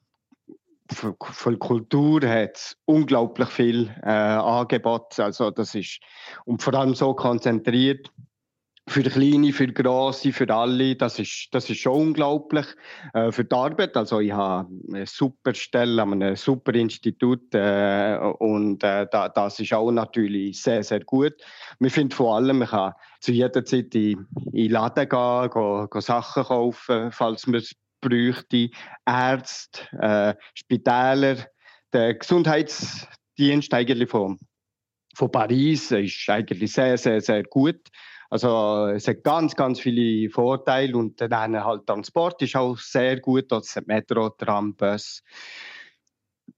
von 0.94 1.60
Kultur 1.60 2.22
hat 2.28 2.76
unglaublich 2.86 3.50
viel 3.50 3.90
äh, 4.04 4.10
Angebot. 4.10 5.20
Also 5.20 5.52
das 5.52 5.76
ist 5.76 6.00
und 6.46 6.62
vor 6.62 6.74
allem 6.74 6.96
so 6.96 7.14
konzentriert 7.14 8.12
für 8.90 9.04
Kleine, 9.04 9.54
für 9.54 9.68
Grosse, 9.68 10.34
für 10.34 10.50
alle. 10.54 10.96
Das 10.96 11.20
ist, 11.20 11.50
das 11.52 11.70
ist 11.70 11.80
schon 11.80 11.94
unglaublich 11.94 12.66
äh, 13.14 13.32
für 13.32 13.46
die 13.46 13.56
Arbeit. 13.56 13.96
Also 13.96 14.20
ich 14.20 14.32
habe 14.32 14.68
eine 14.92 15.06
super 15.06 15.54
Stelle 15.54 16.02
einem 16.02 16.36
super 16.36 16.74
Institut 16.74 17.54
äh, 17.54 18.18
und 18.40 18.84
äh, 18.84 19.08
da, 19.12 19.30
das 19.30 19.60
ist 19.60 19.74
auch 19.74 19.92
natürlich 19.92 20.62
sehr, 20.62 20.84
sehr 20.84 21.02
gut. 21.02 21.34
Wir 21.80 21.92
finden 21.92 22.12
vor 22.12 22.36
allem, 22.36 22.60
man 22.60 22.68
kann 22.68 22.94
zu 23.20 23.32
jeder 23.32 23.64
Zeit 23.64 23.94
in, 23.94 24.28
in 24.52 24.64
den 24.64 24.72
Laden 24.72 25.08
gehen, 25.08 25.50
gehen, 25.52 25.90
gehen 25.90 26.02
Sachen 26.02 26.44
kaufen, 26.44 27.12
falls 27.12 27.46
man 27.48 27.60
es 27.60 27.76
bräuchte, 28.02 28.70
Ärzte, 29.06 29.82
äh, 30.00 30.36
Spitäler, 30.54 31.38
der 31.94 32.16
Gesundheitsdienst 32.16 33.74
eigentlich 33.74 34.10
von, 34.10 34.38
von 35.16 35.32
Paris 35.32 35.92
ist 35.92 36.30
eigentlich 36.30 36.72
sehr, 36.72 36.98
sehr, 36.98 37.22
sehr 37.22 37.44
gut. 37.44 37.82
Also 38.30 38.88
es 38.88 39.08
hat 39.08 39.24
ganz, 39.24 39.56
ganz 39.56 39.80
viele 39.80 40.30
Vorteile 40.30 40.96
und 40.96 41.20
dann 41.20 41.64
halt 41.64 41.88
Transport 41.88 42.42
ist 42.44 42.56
auch 42.56 42.78
sehr 42.78 43.20
gut, 43.20 43.52
das 43.52 43.76
Metro, 43.88 44.30
Tram, 44.30 44.76
Bus. 44.76 45.24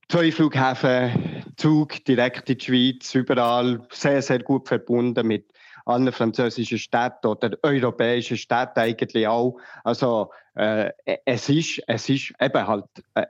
zwei 0.08 0.30
Flughäfen, 0.30 1.44
Zug 1.56 2.04
direkt 2.04 2.50
in 2.50 2.58
die 2.58 2.64
Schweiz, 2.64 3.14
überall 3.14 3.86
sehr, 3.90 4.20
sehr 4.20 4.40
gut 4.40 4.68
verbunden 4.68 5.26
mit 5.26 5.50
allen 5.84 6.12
französischen 6.12 6.78
Städten 6.78 7.26
oder 7.26 7.50
europäischen 7.62 8.36
Städten 8.36 8.80
eigentlich 8.80 9.26
auch. 9.26 9.58
Also 9.84 10.30
äh, 10.54 10.90
es, 11.24 11.48
ist, 11.48 11.82
es 11.86 12.08
ist 12.08 12.32
eben 12.40 12.66
halt 12.66 12.86
äh, 13.14 13.26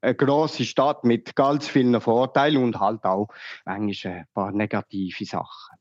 eine 0.00 0.14
grosse 0.14 0.64
Stadt 0.64 1.04
mit 1.04 1.34
ganz 1.34 1.66
vielen 1.66 2.00
Vorteilen 2.00 2.62
und 2.62 2.78
halt 2.78 3.04
auch 3.04 3.28
manchmal 3.64 4.14
ein 4.14 4.26
paar 4.34 4.52
negative 4.52 5.24
Sachen. 5.24 5.78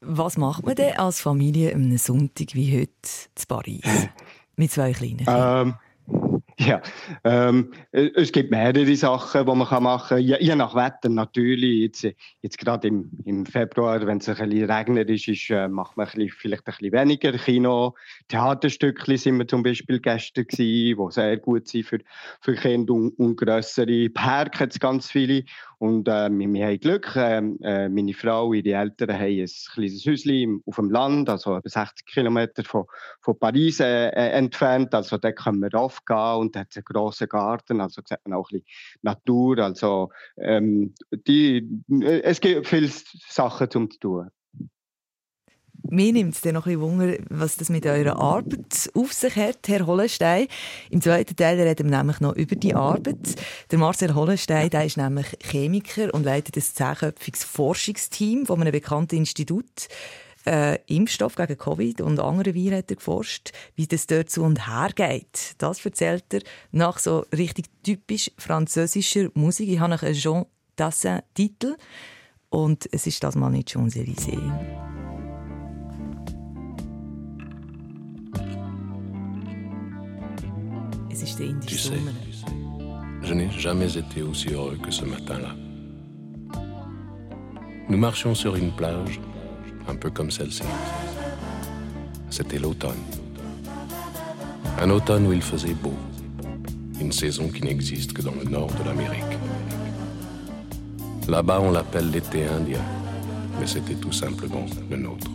Was 0.00 0.36
macht 0.36 0.66
man 0.66 0.74
denn 0.74 0.96
als 0.96 1.20
Familie 1.20 1.74
am 1.74 1.96
Sonntag 1.96 2.54
wie 2.54 2.80
heute 2.80 2.92
zu 3.34 3.46
Paris? 3.46 3.82
Mit 4.56 4.70
zwei 4.70 4.92
kleinen 4.92 5.18
Kindern? 5.18 5.74
Ähm, 6.06 6.42
ja, 6.66 6.80
ähm, 7.24 7.72
es 7.92 8.32
gibt 8.32 8.50
mehrere 8.50 8.96
Sachen, 8.96 9.44
die 9.44 9.54
man 9.54 9.82
machen 9.82 10.08
kann. 10.08 10.18
Je, 10.18 10.36
je 10.40 10.54
nach 10.54 10.74
Wetter 10.74 11.08
natürlich. 11.08 11.82
Jetzt, 11.82 12.16
jetzt 12.42 12.58
gerade 12.58 12.88
im, 12.88 13.10
im 13.24 13.46
Februar, 13.46 14.06
wenn 14.06 14.18
es 14.18 14.28
ein 14.28 14.36
bisschen 14.36 14.70
regnerisch 14.70 15.28
ist, 15.28 15.50
äh, 15.50 15.68
macht 15.68 15.96
man 15.96 16.06
ein 16.06 16.12
bisschen, 16.12 16.30
vielleicht 16.30 16.66
ein 16.66 16.74
bisschen 16.76 16.92
weniger 16.92 17.32
Kino. 17.32 17.94
Theaterstückchen 18.28 19.16
sind 19.16 19.38
wir 19.38 19.48
zum 19.48 19.62
Beispiel 19.62 20.00
gestern 20.00 20.46
gewesen, 20.46 20.96
die 20.98 21.12
sehr 21.12 21.36
gut 21.38 21.68
sind 21.68 21.86
für, 21.86 21.98
für 22.40 22.54
Kinder 22.54 22.94
und, 22.94 23.18
und 23.18 23.36
grössere. 23.36 24.08
Park 24.10 24.60
hat 24.60 24.72
es 24.72 24.80
ganz 24.80 25.10
viele. 25.10 25.44
Und 25.84 26.08
äh, 26.08 26.30
wir, 26.30 26.50
wir 26.50 26.66
haben 26.66 26.80
Glück. 26.80 27.12
Ähm, 27.14 27.58
äh, 27.62 27.90
meine 27.90 28.14
Frau, 28.14 28.46
und 28.46 28.54
ihre 28.54 28.80
Eltern 28.80 29.12
haben 29.12 29.20
ein 29.20 29.46
kleines 29.46 30.06
Häuschen 30.06 30.62
auf 30.64 30.76
dem 30.76 30.90
Land, 30.90 31.28
also 31.28 31.58
etwa 31.58 31.68
60 31.68 32.06
Kilometer 32.06 32.64
von, 32.64 32.86
von 33.20 33.38
Paris 33.38 33.80
äh, 33.80 34.08
äh, 34.08 34.30
entfernt. 34.30 34.94
Also 34.94 35.18
da 35.18 35.30
können 35.32 35.60
wir 35.60 35.78
aufgehen 35.78 36.36
und 36.38 36.56
hat 36.56 36.74
einen 36.74 36.84
grossen 36.84 37.28
Garten. 37.28 37.82
Also 37.82 38.00
sieht 38.02 38.16
man 38.24 38.38
auch 38.38 38.50
ein 38.50 38.62
bisschen 38.62 39.02
Natur. 39.02 39.58
Also 39.58 40.08
ähm, 40.38 40.94
die, 41.10 41.68
äh, 41.90 42.22
es 42.22 42.40
gibt 42.40 42.66
viele 42.66 42.88
Sachen 42.88 43.70
zum 43.70 43.90
zu 43.90 43.98
tun. 43.98 44.30
Mir 45.90 46.12
nimmt 46.12 46.34
es 46.34 46.40
dann 46.40 46.54
noch 46.54 46.66
ein 46.66 46.80
Wunder, 46.80 47.14
was 47.28 47.56
das 47.56 47.68
mit 47.68 47.84
eurer 47.84 48.18
Arbeit 48.18 48.90
auf 48.94 49.12
sich 49.12 49.36
hat, 49.36 49.58
Herr 49.66 49.86
Hollenstein. 49.86 50.46
Im 50.90 51.02
zweiten 51.02 51.36
Teil 51.36 51.60
reden 51.60 51.90
wir 51.90 51.96
nämlich 51.96 52.20
noch 52.20 52.34
über 52.34 52.56
die 52.56 52.74
Arbeit. 52.74 53.36
Der 53.70 53.78
Marcel 53.78 54.14
Hollenstein 54.14 54.70
der 54.70 54.86
ist 54.86 54.96
nämlich 54.96 55.26
Chemiker 55.40 56.12
und 56.14 56.24
leitet 56.24 56.56
ein 56.56 56.62
zehnköpfiges 56.62 57.44
Forschungsteam 57.44 58.46
von 58.46 58.60
einem 58.60 58.72
bekannten 58.72 59.16
Institut. 59.16 59.88
Äh, 60.46 60.78
Impfstoff 60.86 61.36
gegen 61.36 61.56
Covid 61.56 62.00
und 62.00 62.18
andere 62.18 62.54
Viren 62.54 62.78
hat 62.78 62.90
er 62.90 62.96
geforscht. 62.96 63.52
Wie 63.76 63.86
das 63.86 64.06
dort 64.06 64.30
zu 64.30 64.42
und 64.42 64.66
her 64.66 64.90
geht, 64.94 65.54
das 65.58 65.84
erzählt 65.84 66.24
er 66.32 66.40
nach 66.72 66.98
so 66.98 67.24
richtig 67.36 67.66
typisch 67.82 68.30
französischer 68.36 69.28
Musik. 69.34 69.68
Ich 69.68 69.80
habe 69.80 69.98
einen 70.00 70.14
Jean 70.14 70.46
Dassin-Titel 70.76 71.76
und 72.48 72.88
es 72.92 73.06
ist 73.06 73.22
das 73.22 73.36
mal 73.36 73.50
nicht 73.50 73.70
Champs-Élysées. 73.70 74.93
Tu 81.66 81.78
sais, 81.78 81.92
je 83.22 83.34
n'ai 83.34 83.48
jamais 83.52 83.96
été 83.96 84.22
aussi 84.22 84.48
heureux 84.48 84.76
que 84.82 84.90
ce 84.90 85.04
matin-là. 85.04 85.54
Nous 87.88 87.96
marchions 87.96 88.34
sur 88.34 88.56
une 88.56 88.72
plage, 88.72 89.20
un 89.86 89.94
peu 89.94 90.10
comme 90.10 90.32
celle-ci. 90.32 90.64
C'était 92.30 92.58
l'automne. 92.58 92.98
Un 94.80 94.90
automne 94.90 95.28
où 95.28 95.32
il 95.32 95.42
faisait 95.42 95.74
beau. 95.74 95.94
Une 97.00 97.12
saison 97.12 97.48
qui 97.48 97.62
n'existe 97.62 98.12
que 98.12 98.22
dans 98.22 98.34
le 98.34 98.50
nord 98.50 98.72
de 98.72 98.84
l'Amérique. 98.84 99.38
Là-bas, 101.28 101.60
on 101.60 101.70
l'appelle 101.70 102.10
l'été 102.10 102.44
indien, 102.48 102.82
mais 103.60 103.68
c'était 103.68 103.94
tout 103.94 104.12
simplement 104.12 104.66
le 104.90 104.96
nôtre. 104.96 105.30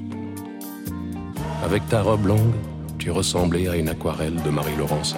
Avec 1.64 1.88
ta 1.88 2.02
robe 2.02 2.26
longue, 2.26 2.54
tu 2.98 3.12
ressemblais 3.12 3.70
à 3.70 3.78
une 3.78 3.88
aquarelle 3.88 4.42
de 4.44 4.50
Marie 4.50 4.76
Laurencin. 4.76 5.18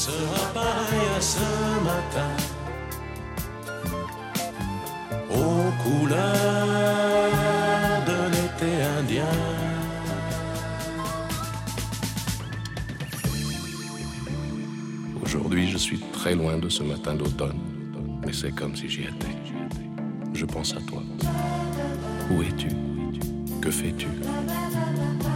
sera 0.00 0.46
pareil 0.54 1.08
à 1.14 1.20
ce 1.20 1.46
matin. 1.84 2.30
Aux 5.28 5.70
couleurs 5.84 6.16
de 8.06 8.18
l'été 8.34 8.70
indien. 8.98 9.34
Aujourd'hui, 15.22 15.68
je 15.68 15.76
suis 15.76 16.00
très 16.12 16.34
loin 16.34 16.56
de 16.56 16.70
ce 16.70 16.82
matin 16.82 17.14
d'automne, 17.14 17.60
mais 18.24 18.32
c'est 18.32 18.52
comme 18.52 18.74
si 18.74 18.88
j'y 18.88 19.02
étais. 19.02 19.36
Je 20.32 20.46
pense 20.46 20.74
à 20.74 20.80
toi. 20.80 21.02
Où 22.30 22.40
es-tu? 22.40 22.70
Que 23.60 23.70
fais-tu? 23.70 24.08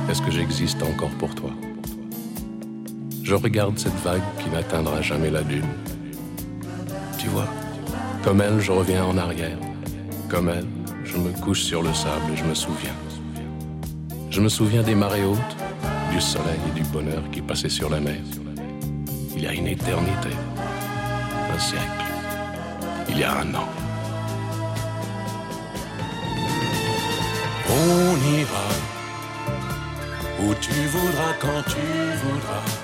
Est-ce 0.08 0.22
que 0.22 0.30
j'existe 0.30 0.82
encore 0.82 1.14
pour 1.18 1.34
toi? 1.34 1.50
Je 3.24 3.34
regarde 3.34 3.78
cette 3.78 3.98
vague 4.04 4.22
qui 4.38 4.50
n'atteindra 4.50 5.00
jamais 5.00 5.30
la 5.30 5.42
dune. 5.42 5.66
Tu 7.18 7.28
vois, 7.28 7.48
comme 8.22 8.42
elle, 8.42 8.60
je 8.60 8.70
reviens 8.70 9.04
en 9.04 9.16
arrière. 9.16 9.56
Comme 10.28 10.50
elle, 10.50 10.66
je 11.04 11.16
me 11.16 11.30
couche 11.40 11.62
sur 11.62 11.82
le 11.82 11.92
sable 11.94 12.32
et 12.32 12.36
je 12.36 12.44
me 12.44 12.54
souviens. 12.54 12.94
Je 14.28 14.42
me 14.42 14.50
souviens 14.50 14.82
des 14.82 14.94
marées 14.94 15.24
hautes, 15.24 15.56
du 16.12 16.20
soleil 16.20 16.58
et 16.68 16.78
du 16.78 16.84
bonheur 16.88 17.22
qui 17.32 17.40
passaient 17.40 17.70
sur 17.70 17.88
la 17.88 17.98
mer. 17.98 18.20
Il 19.34 19.42
y 19.42 19.46
a 19.46 19.54
une 19.54 19.68
éternité, 19.68 20.30
un 21.50 21.58
siècle, 21.58 22.04
il 23.08 23.18
y 23.18 23.24
a 23.24 23.38
un 23.38 23.54
an. 23.54 23.68
On 27.70 28.38
ira 28.38 28.68
où 30.42 30.54
tu 30.60 30.72
voudras 30.88 31.32
quand 31.40 31.62
tu 31.68 31.80
voudras 32.22 32.83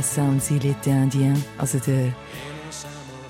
das 0.00 0.14
sound, 0.14 0.42
s'il 0.42 0.64
était 0.64 0.90
indien. 0.90 1.34
Also 1.58 1.78
der, 1.78 2.14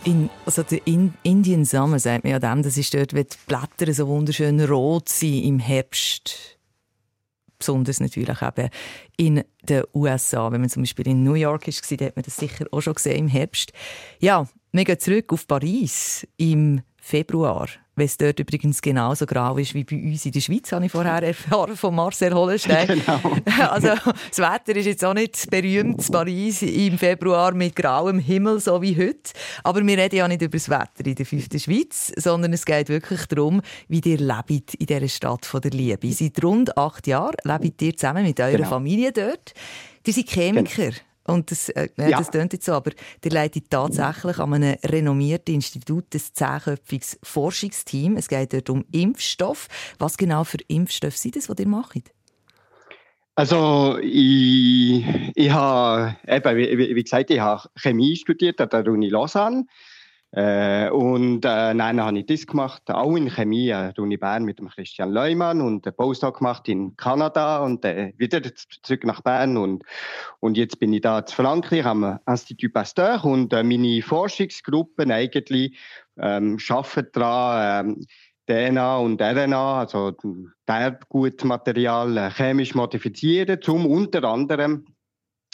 in, 0.05 0.31
also 0.47 0.63
der 0.63 0.87
in 0.87 1.15
Indian 1.25 1.65
Summer, 1.65 1.99
sagt 1.99 2.23
man 2.23 2.31
ja 2.31 2.39
dem, 2.39 2.63
das 2.63 2.77
ist 2.77 2.95
dort, 2.95 3.13
wenn 3.13 3.25
die 3.27 3.37
Blätter 3.49 3.93
so 3.93 4.07
wunderschön 4.07 4.61
rot 4.61 5.09
sind 5.09 5.43
im 5.43 5.59
Herbst. 5.59 6.59
Besonders 7.59 7.99
natürlich 7.99 8.41
eben 8.41 8.71
in 9.17 9.45
den 9.69 9.83
USA. 9.93 10.53
Wenn 10.53 10.61
man 10.61 10.71
zum 10.71 10.83
Beispiel 10.83 11.09
in 11.09 11.25
New 11.25 11.35
York 11.35 11.67
war, 11.67 12.07
hat 12.07 12.17
man 12.17 12.23
das 12.23 12.37
sicher 12.37 12.67
auch 12.71 12.81
schon 12.81 12.95
gesehen 12.95 13.19
im 13.19 13.29
Herbst. 13.29 13.73
Ja, 14.21 14.47
wir 14.71 14.85
gehen 14.85 15.01
zurück 15.01 15.33
auf 15.33 15.49
Paris 15.49 16.25
im 16.37 16.83
Februar 16.99 17.69
wenn 18.01 18.07
es 18.07 18.17
dort 18.17 18.41
übrigens 18.41 18.81
genauso 18.81 19.27
grau 19.27 19.59
ist 19.59 19.75
wie 19.75 19.85
bei 19.85 19.97
uns 19.97 20.25
in 20.25 20.33
der 20.33 20.41
Schweiz, 20.41 20.73
habe 20.73 20.87
ich 20.87 20.93
vorher 20.93 21.23
erfahren 21.23 21.77
von 21.77 21.95
Marcel 21.95 22.33
Hollenstein. 22.35 22.81
Genau. 23.01 23.21
Also 23.71 23.89
das 23.89 24.39
Wetter 24.39 24.75
ist 24.77 24.87
jetzt 24.87 25.05
auch 25.05 25.15
nicht 25.15 25.51
berühmt 25.51 26.05
in 26.05 26.13
Paris 26.13 26.63
im 26.63 26.99
Februar 26.99 27.53
mit 27.53 27.77
grauem 27.77 28.19
Himmel, 28.19 28.59
so 28.59 28.81
wie 28.81 28.97
heute. 28.97 29.33
Aber 29.63 29.87
wir 29.87 29.99
reden 29.99 30.17
ja 30.17 30.29
nicht 30.29 30.43
über 30.43 30.57
das 30.57 30.69
Wetter 30.69 31.05
in 31.05 31.15
der 31.15 31.27
fünften 31.27 31.61
Schweiz, 31.61 32.13
sondern 32.17 32.53
es 32.53 32.65
geht 32.65 32.89
wirklich 32.89 33.27
darum, 33.27 33.61
wie 33.89 34.01
ihr 34.01 34.19
lebt 34.19 34.75
in 34.75 34.87
dieser 34.87 35.09
Stadt 35.09 35.45
von 35.45 35.61
der 35.61 35.73
Liebe. 35.73 36.11
Seit 36.13 36.43
rund 36.43 36.77
acht 36.77 37.07
Jahren 37.07 37.37
lebt 37.45 37.83
ihr 37.83 37.97
zusammen 37.97 38.25
mit 38.25 38.41
eurer 38.41 38.57
genau. 38.57 38.69
Familie 38.69 39.13
dort. 39.13 39.53
Ihr 40.07 40.13
seid 40.13 40.29
Chemiker. 40.29 40.87
Genau. 40.87 41.10
Und 41.25 41.51
das, 41.51 41.69
äh, 41.71 41.89
ja. 41.97 42.19
das 42.19 42.31
klingt 42.31 42.53
jetzt 42.53 42.65
so, 42.67 42.73
aber 42.73 42.93
der 43.23 43.31
leitet 43.31 43.71
tatsächlich 43.71 44.39
an 44.39 44.55
einem 44.55 44.77
renommierten 44.85 45.55
Institut 45.55 46.07
ein 46.15 46.21
zehnköpfiges 46.21 47.19
Forschungsteam. 47.23 48.17
Es 48.17 48.29
geht 48.29 48.53
dort 48.53 48.71
um 48.71 48.85
Impfstoff. 48.91 49.69
Was 49.99 50.17
genau 50.17 50.45
für 50.45 50.59
Impfstoffe 50.69 51.17
sind 51.17 51.37
das, 51.37 51.47
die 51.47 51.63
ihr 51.63 51.69
macht? 51.69 52.11
Also 53.35 53.99
ich, 54.03 55.05
ich 55.35 55.51
habe, 55.51 56.17
eben, 56.27 56.57
wie, 56.57 56.95
wie 56.97 57.03
gesagt, 57.03 57.31
ich 57.31 57.41
habe 57.41 57.69
Chemie 57.77 58.17
studiert 58.17 58.61
an 58.61 58.69
der 58.69 58.93
Uni 58.93 59.09
Lausanne. 59.09 59.67
Äh, 60.33 60.89
und 60.91 61.45
äh, 61.45 61.75
dann 61.75 62.01
habe 62.01 62.19
ich 62.21 62.27
das 62.27 62.47
gemacht, 62.47 62.89
auch 62.89 63.17
in 63.17 63.31
Chemie 63.31 63.73
an 63.73 63.93
der 63.95 64.03
Uni 64.03 64.17
Bern 64.17 64.45
mit 64.45 64.61
dem 64.61 64.69
Christian 64.69 65.11
Leumann 65.11 65.61
und 65.61 65.85
einen 65.85 65.97
Postdoc 65.97 66.39
gemacht 66.39 66.69
in 66.69 66.97
Kanada 66.97 67.65
und 67.65 67.85
äh, 67.85 68.13
wieder 68.17 68.41
zurück 68.83 69.05
nach 69.05 69.23
Bern 69.23 69.57
und, 69.57 69.83
und 70.39 70.57
jetzt 70.57 70.79
bin 70.79 70.93
ich 70.93 71.01
da 71.01 71.19
in 71.19 71.27
Frankreich 71.27 71.85
am 71.85 72.21
Institut 72.29 72.73
Pasteur 72.73 73.25
und 73.25 73.53
äh, 73.53 73.65
meine 73.65 74.03
Forschungsgruppen 74.03 75.11
eigentlich 75.11 75.77
ähm, 76.17 76.59
arbeiten 76.69 77.11
daran, 77.13 77.89
ähm, 77.89 78.07
DNA 78.47 78.99
und 78.99 79.21
RNA, 79.21 79.81
also 79.81 80.17
Erbgutmaterial, 80.67 82.17
äh, 82.17 82.31
chemisch 82.31 82.77
modifizieren, 82.77 83.59
um 83.67 83.87
unter 83.87 84.23
anderem 84.25 84.85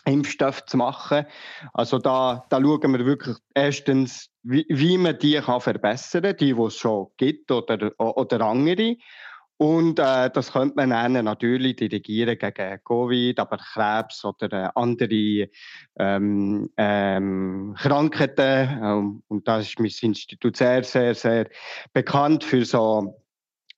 Impfstoff 0.07 0.65
zu 0.67 0.77
machen. 0.77 1.27
Also 1.75 1.99
da, 1.99 2.45
da 2.49 2.61
schauen 2.61 2.93
wir 2.97 3.05
wirklich 3.05 3.37
erstens, 3.55 4.31
wie, 4.43 4.65
wie 4.69 4.97
man 4.99 5.19
die 5.19 5.41
kann 5.41 5.61
verbessern 5.61 6.23
kann, 6.23 6.37
die, 6.37 6.55
die 6.55 6.61
es 6.63 6.77
schon 6.77 7.09
gibt 7.17 7.51
oder, 7.51 7.93
oder 7.99 8.41
andere. 8.41 8.97
Und 9.59 9.99
äh, 9.99 10.31
das 10.31 10.53
könnte 10.53 10.77
man 10.77 10.91
dann 10.91 11.25
natürlich 11.25 11.77
dirigieren 11.77 12.39
gegen 12.39 12.81
Covid, 12.85 13.41
aber 13.41 13.57
Krebs 13.57 14.23
oder 14.25 14.53
äh, 14.53 14.69
andere 14.75 15.49
ähm, 15.99 16.71
ähm, 16.77 17.75
Krankheiten. 17.79 18.81
Ähm, 18.83 19.23
und 19.29 19.49
da 19.49 19.61
ist 19.61 19.79
mein 19.79 19.91
Institut 20.03 20.57
sehr, 20.57 20.85
sehr, 20.85 21.15
sehr 21.15 21.49
bekannt 21.95 22.45
für 22.45 22.67
so 22.67 23.23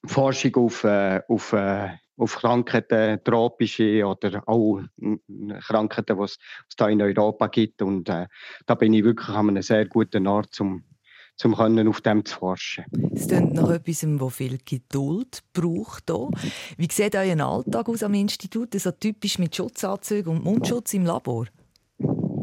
Forschung 0.04 0.56
auf, 0.56 0.82
äh, 0.82 1.20
auf 1.28 1.52
äh, 1.52 1.90
auf 2.18 2.36
Krankheiten, 2.36 3.20
tropische 3.24 4.04
oder 4.04 4.42
auch 4.46 4.80
Krankheiten, 5.60 6.16
die 6.16 6.24
es 6.24 6.38
da 6.76 6.88
in 6.88 7.00
Europa 7.00 7.46
gibt. 7.46 7.80
Und 7.80 8.08
äh, 8.08 8.26
da 8.66 8.74
bin 8.74 8.92
ich 8.92 9.04
wirklich 9.04 9.28
an 9.28 9.48
einem 9.48 9.62
sehr 9.62 9.86
guten 9.86 10.26
Ort, 10.26 10.60
um 10.60 10.84
um 11.44 11.54
auf 11.54 12.00
dem 12.00 12.24
zu 12.24 12.36
forschen. 12.36 12.84
Es 13.14 13.28
klingt 13.28 13.54
nach 13.54 13.70
etwas, 13.70 14.00
das 14.00 14.34
viel 14.34 14.58
Geduld 14.64 15.44
braucht. 15.52 16.10
Hier. 16.10 16.30
Wie 16.76 16.88
sieht 16.90 17.14
euer 17.14 17.38
Alltag 17.40 17.88
aus 17.88 18.02
am 18.02 18.14
Institut? 18.14 18.74
So 18.74 18.90
typisch 18.90 19.38
mit 19.38 19.54
Schutzanzügen 19.54 20.32
und 20.32 20.44
Mundschutz 20.44 20.94
im 20.94 21.06
Labor? 21.06 21.46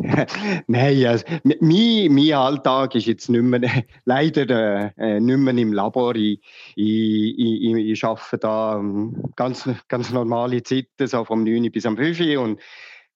Nein, 0.67 1.05
also, 1.05 1.25
mein, 1.43 2.13
mein 2.13 2.33
Alltag 2.33 2.95
ist 2.95 3.05
jetzt 3.05 3.29
nicht 3.29 3.41
mehr, 3.41 3.61
leider 4.05 4.91
äh, 4.97 5.19
nicht 5.19 5.37
mehr 5.37 5.57
im 5.57 5.73
Labor. 5.73 6.15
Ich, 6.15 6.39
ich, 6.75 7.39
ich, 7.39 7.75
ich 7.75 8.03
arbeite 8.03 8.37
da 8.37 8.77
ähm, 8.77 9.23
ganz, 9.35 9.69
ganz 9.87 10.11
normale 10.11 10.63
Zeiten, 10.63 11.07
so 11.07 11.25
vom 11.25 11.43
9 11.43 11.71
bis 11.71 11.85
am 11.85 11.97
5 11.97 12.19
Uhr 12.19 12.41
und 12.41 12.61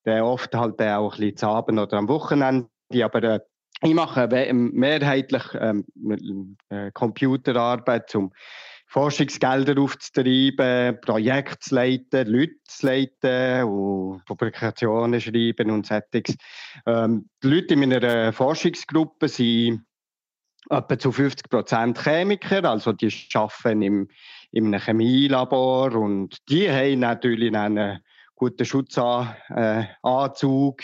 äh, 0.06 0.22
oft 0.22 0.56
halt 0.56 0.82
auch 0.82 1.14
ein 1.14 1.20
bisschen 1.20 1.38
zu 1.38 1.48
Abend 1.48 1.80
oder 1.80 1.98
am 1.98 2.08
Wochenende. 2.08 2.70
Aber 3.02 3.24
äh, 3.24 3.40
ich 3.82 3.94
mache 3.94 4.28
mehrheitlich 4.54 5.44
ähm, 5.60 5.86
äh, 6.70 6.92
Computerarbeit 6.92 8.10
zum 8.10 8.34
Forschungsgelder 8.90 9.80
aufzutreiben, 9.80 11.00
Projekte 11.02 11.60
zu 11.60 11.76
leiten, 11.76 12.28
Leute 12.28 12.56
zu 12.64 12.88
leiten 12.88 13.64
und 13.66 14.26
Publikationen 14.26 15.22
schreiben 15.22 15.70
und 15.70 15.86
solches. 15.86 16.36
Ähm, 16.88 17.30
die 17.44 17.48
Leute 17.48 17.76
in 17.76 17.82
meiner 17.82 18.34
Forschungsgruppe 18.34 19.28
sind 19.28 19.86
etwa 20.72 20.98
zu 20.98 21.12
50 21.12 21.50
Prozent 21.50 22.04
Chemiker, 22.04 22.64
also 22.66 22.92
die 22.92 23.14
arbeiten 23.36 23.84
im, 23.84 24.08
in 24.52 24.74
einem 24.74 24.82
Chemielabor 24.82 25.94
und 25.94 26.38
die 26.50 26.70
haben 26.70 27.00
natürlich 27.00 27.56
eine 27.56 28.02
guten 28.40 28.66
Schutzanzug, 28.66 29.34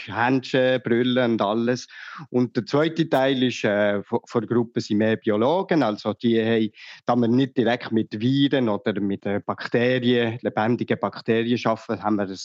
äh, 0.08 0.12
Händchen, 0.12 0.82
Brille 0.84 1.24
und 1.26 1.42
alles. 1.42 1.88
Und 2.30 2.56
der 2.56 2.66
zweite 2.66 3.10
Teil 3.10 3.42
ist, 3.44 3.64
äh, 3.64 4.04
von, 4.04 4.42
der 4.42 4.48
Gruppe 4.48 4.82
sind 4.82 4.98
mehr 4.98 5.16
Biologen, 5.16 5.82
also 5.82 6.14
die 6.14 6.40
haben, 6.44 6.70
da 7.06 7.16
wir 7.16 7.30
nicht 7.30 7.58
direkt 7.58 7.92
mit 7.94 8.20
Viren 8.20 8.68
oder 8.68 9.00
mit 9.00 9.24
Bakterien, 9.46 10.38
lebendigen 10.42 11.00
Bakterien 11.00 11.60
arbeiten, 11.64 12.04
haben 12.04 12.18
wir 12.18 12.28
ein 12.28 12.38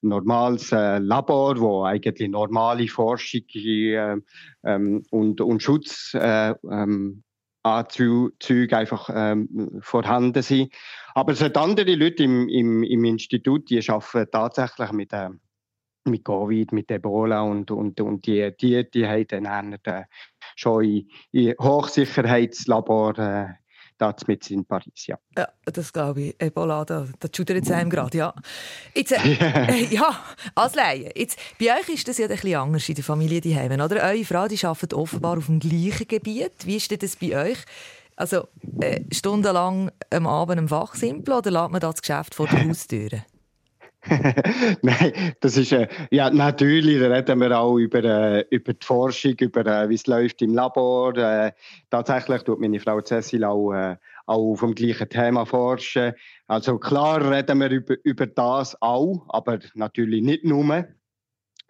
normales 0.00 0.72
äh, 0.72 0.98
Labor, 0.98 1.60
wo 1.60 1.84
eigentlich 1.84 2.30
normale 2.30 2.88
Forschung 2.88 3.42
äh, 3.54 4.16
ähm, 4.64 5.02
und, 5.10 5.40
und 5.42 5.62
Schutz 5.62 6.14
äh, 6.14 6.54
ähm, 6.70 7.22
Anzüge 7.64 8.76
einfach 8.76 9.10
ähm, 9.12 9.78
vorhanden 9.80 10.42
sind. 10.42 10.72
Aber 11.14 11.32
es 11.32 11.42
hat 11.42 11.56
andere 11.56 11.94
Leute 11.94 12.22
im, 12.22 12.48
im, 12.48 12.82
im 12.82 13.04
Institut, 13.04 13.70
die 13.70 13.80
arbeiten 13.88 14.30
tatsächlich 14.30 14.92
mit, 14.92 15.12
äh, 15.12 15.30
mit 16.04 16.24
Covid, 16.24 16.72
mit 16.72 16.90
Ebola 16.90 17.40
und, 17.40 17.70
und, 17.70 18.00
und 18.00 18.26
die, 18.26 18.54
die, 18.60 18.88
die 18.90 19.06
haben 19.06 19.26
dann 19.28 19.78
äh, 19.84 20.04
schon 20.56 20.84
in, 20.84 21.08
in 21.32 21.54
Hochsicherheitslabor 21.58 23.18
äh, 23.18 23.46
das 23.98 24.26
mit 24.26 24.50
in 24.50 24.64
Paris, 24.64 25.06
ja. 25.06 25.18
Ja, 25.36 25.48
das 25.64 25.92
glaube 25.92 26.22
ich. 26.22 26.34
Ebola, 26.40 26.84
da, 26.84 27.06
da 27.18 27.28
schudert 27.34 27.64
es 27.64 27.70
einem 27.70 27.90
gerade, 27.90 28.18
ja. 28.18 28.34
Jetzt, 28.94 29.12
äh, 29.12 29.16
äh, 29.68 29.94
ja, 29.94 30.18
als 30.54 30.74
Laie. 30.74 31.12
Jetzt, 31.14 31.38
bei 31.58 31.66
euch 31.78 31.88
ist 31.88 32.08
das 32.08 32.18
ja 32.18 32.26
ein 32.26 32.30
bisschen 32.30 32.56
anders 32.56 32.88
in 32.88 32.94
der 32.94 33.04
Familie 33.04 33.40
die 33.40 33.56
haben, 33.56 33.80
oder? 33.80 34.02
Eure 34.02 34.24
Frau 34.24 34.48
die 34.48 34.64
arbeitet 34.64 34.94
offenbar 34.94 35.38
auf 35.38 35.46
dem 35.46 35.60
gleichen 35.60 36.08
Gebiet. 36.08 36.52
Wie 36.64 36.76
ist 36.76 37.02
das 37.02 37.16
bei 37.16 37.36
euch? 37.36 37.58
Also, 38.16 38.48
äh, 38.80 39.00
stundenlang 39.12 39.90
am 40.10 40.26
Abend 40.26 40.58
im 40.58 40.68
Fachsimpel 40.68 41.34
oder 41.34 41.50
lässt 41.50 41.70
man 41.70 41.80
das 41.80 42.00
Geschäft 42.00 42.34
vor 42.34 42.46
der 42.46 42.64
Haustüre? 42.68 43.24
Nein, 44.82 45.12
das 45.40 45.56
ist 45.56 45.72
äh, 45.72 45.88
ja 46.10 46.30
natürlich. 46.30 47.00
Da 47.00 47.08
reden 47.08 47.40
wir 47.40 47.58
auch 47.58 47.76
über, 47.78 48.04
äh, 48.04 48.44
über 48.50 48.74
die 48.74 48.84
Forschung, 48.84 49.34
über 49.40 49.64
äh, 49.66 49.88
wie 49.88 49.94
es 49.94 50.06
läuft 50.06 50.42
im 50.42 50.54
Labor. 50.54 51.16
Äh, 51.16 51.52
tatsächlich 51.90 52.42
tut 52.42 52.60
meine 52.60 52.80
Frau 52.80 53.00
Cecil 53.00 53.44
auch, 53.44 53.72
äh, 53.72 53.96
auch 54.26 54.56
dem 54.58 54.74
gleichen 54.74 55.08
Thema 55.08 55.46
forschen. 55.46 56.12
Also 56.46 56.78
klar 56.78 57.30
reden 57.30 57.58
wir 57.60 57.70
über, 57.70 57.96
über 58.02 58.26
das 58.26 58.80
auch, 58.82 59.24
aber 59.28 59.58
natürlich 59.74 60.22
nicht 60.22 60.44
nur 60.44 60.84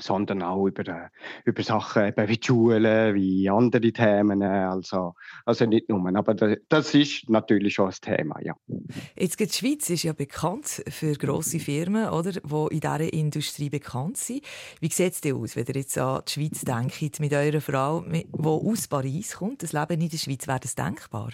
sondern 0.01 0.43
auch 0.43 0.67
über, 0.67 0.87
äh, 0.87 1.09
über 1.45 1.63
Sachen 1.63 2.09
eben 2.09 2.29
wie 2.29 2.37
die 2.37 2.47
Schulen, 2.47 3.15
wie 3.15 3.49
andere 3.49 3.93
Themen. 3.93 4.43
Also, 4.43 5.15
also 5.45 5.67
nicht 5.67 5.89
nur. 5.89 6.05
Aber 6.17 6.35
das 6.35 6.95
ist 6.95 7.29
natürlich 7.29 7.75
schon 7.75 7.91
ein 7.91 7.95
Thema, 8.01 8.41
ja. 8.43 8.55
Jetzt 9.17 9.39
die 9.39 9.49
Schweiz 9.49 9.91
ist 9.91 10.03
ja 10.03 10.13
bekannt 10.13 10.83
für 10.89 11.15
grosse 11.15 11.61
Firmen, 11.61 12.09
oder, 12.09 12.33
die 12.33 12.75
in 12.75 12.81
dieser 12.81 13.13
Industrie 13.13 13.71
bekannt 13.71 14.17
sind. 14.17 14.43
Wie 14.81 14.91
sieht 14.91 15.13
es 15.13 15.21
denn 15.21 15.37
aus, 15.37 15.57
wenn 15.57 15.67
ihr 15.67 15.77
jetzt 15.77 15.99
an 15.99 16.23
die 16.27 16.33
Schweiz 16.33 16.61
denkt, 16.63 17.21
mit 17.21 17.33
eurer 17.33 17.61
Frau, 17.61 18.01
die 18.01 18.27
aus 18.35 18.89
Paris 18.89 19.37
kommt? 19.37 19.63
Das 19.63 19.73
Leben 19.73 20.01
in 20.01 20.09
der 20.09 20.19
Schweiz, 20.19 20.47
wäre 20.47 20.61
das 20.61 20.75
denkbar? 20.75 21.31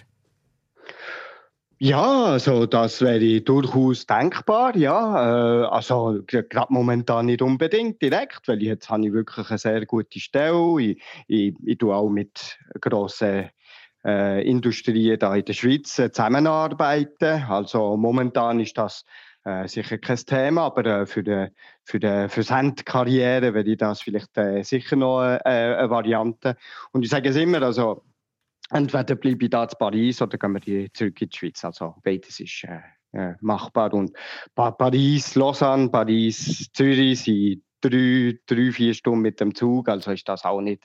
Ja, 1.83 2.25
also 2.25 2.67
das 2.67 3.01
wäre 3.01 3.41
durchaus 3.41 4.05
denkbar, 4.05 4.77
ja. 4.77 5.63
Äh, 5.63 5.65
also 5.65 6.19
gerade 6.27 6.71
momentan 6.71 7.25
nicht 7.25 7.41
unbedingt 7.41 7.99
direkt, 8.03 8.47
weil 8.47 8.61
jetzt 8.61 8.87
habe 8.91 9.07
ich 9.07 9.13
wirklich 9.13 9.49
eine 9.49 9.57
sehr 9.57 9.87
gute 9.87 10.19
Stelle. 10.19 10.79
Ich, 10.79 11.01
ich, 11.25 11.55
ich 11.65 11.77
tue 11.79 11.95
auch 11.95 12.07
mit 12.07 12.59
grossen 12.79 13.49
äh, 14.05 14.47
Industrien 14.47 15.17
da 15.17 15.33
in 15.33 15.43
der 15.43 15.53
Schweiz 15.53 15.95
zusammenarbeiten. 15.95 17.45
Also 17.49 17.97
momentan 17.97 18.59
ist 18.59 18.77
das 18.77 19.03
äh, 19.43 19.67
sicher 19.67 19.97
kein 19.97 20.17
Thema, 20.17 20.65
aber 20.65 20.85
äh, 20.85 21.05
für 21.07 21.23
die, 21.23 21.47
für 21.83 21.99
die 21.99 22.07
Handkarriere 22.07 23.55
wäre 23.55 23.75
das 23.75 24.03
vielleicht 24.03 24.37
äh, 24.37 24.61
sicher 24.61 24.97
noch 24.97 25.23
äh, 25.23 25.39
eine 25.45 25.89
Variante. 25.89 26.57
Und 26.91 27.01
ich 27.01 27.09
sage 27.09 27.29
es 27.29 27.37
immer, 27.37 27.63
also 27.63 28.03
entweder 28.71 29.15
bleibe 29.15 29.45
ich 29.45 29.49
da 29.49 29.63
in 29.63 29.69
Paris 29.77 30.21
oder 30.21 30.37
gehen 30.37 30.53
wir 30.53 30.93
zurück 30.93 31.21
in 31.21 31.29
die 31.29 31.37
Schweiz. 31.37 31.63
Also 31.63 31.95
beides 32.03 32.39
ist 32.39 32.63
äh, 32.63 32.79
äh, 33.13 33.35
machbar. 33.41 33.93
Und 33.93 34.15
pa 34.55 34.71
Paris, 34.71 35.35
Lausanne, 35.35 35.89
Paris, 35.89 36.69
Zürich 36.73 37.21
sind 37.21 37.63
drei, 37.81 38.39
drei, 38.45 38.71
vier 38.71 38.93
Stunden 38.93 39.21
mit 39.21 39.39
dem 39.39 39.53
Zug. 39.53 39.89
Also 39.89 40.11
ist 40.11 40.27
das 40.27 40.45
auch 40.45 40.61
nicht 40.61 40.83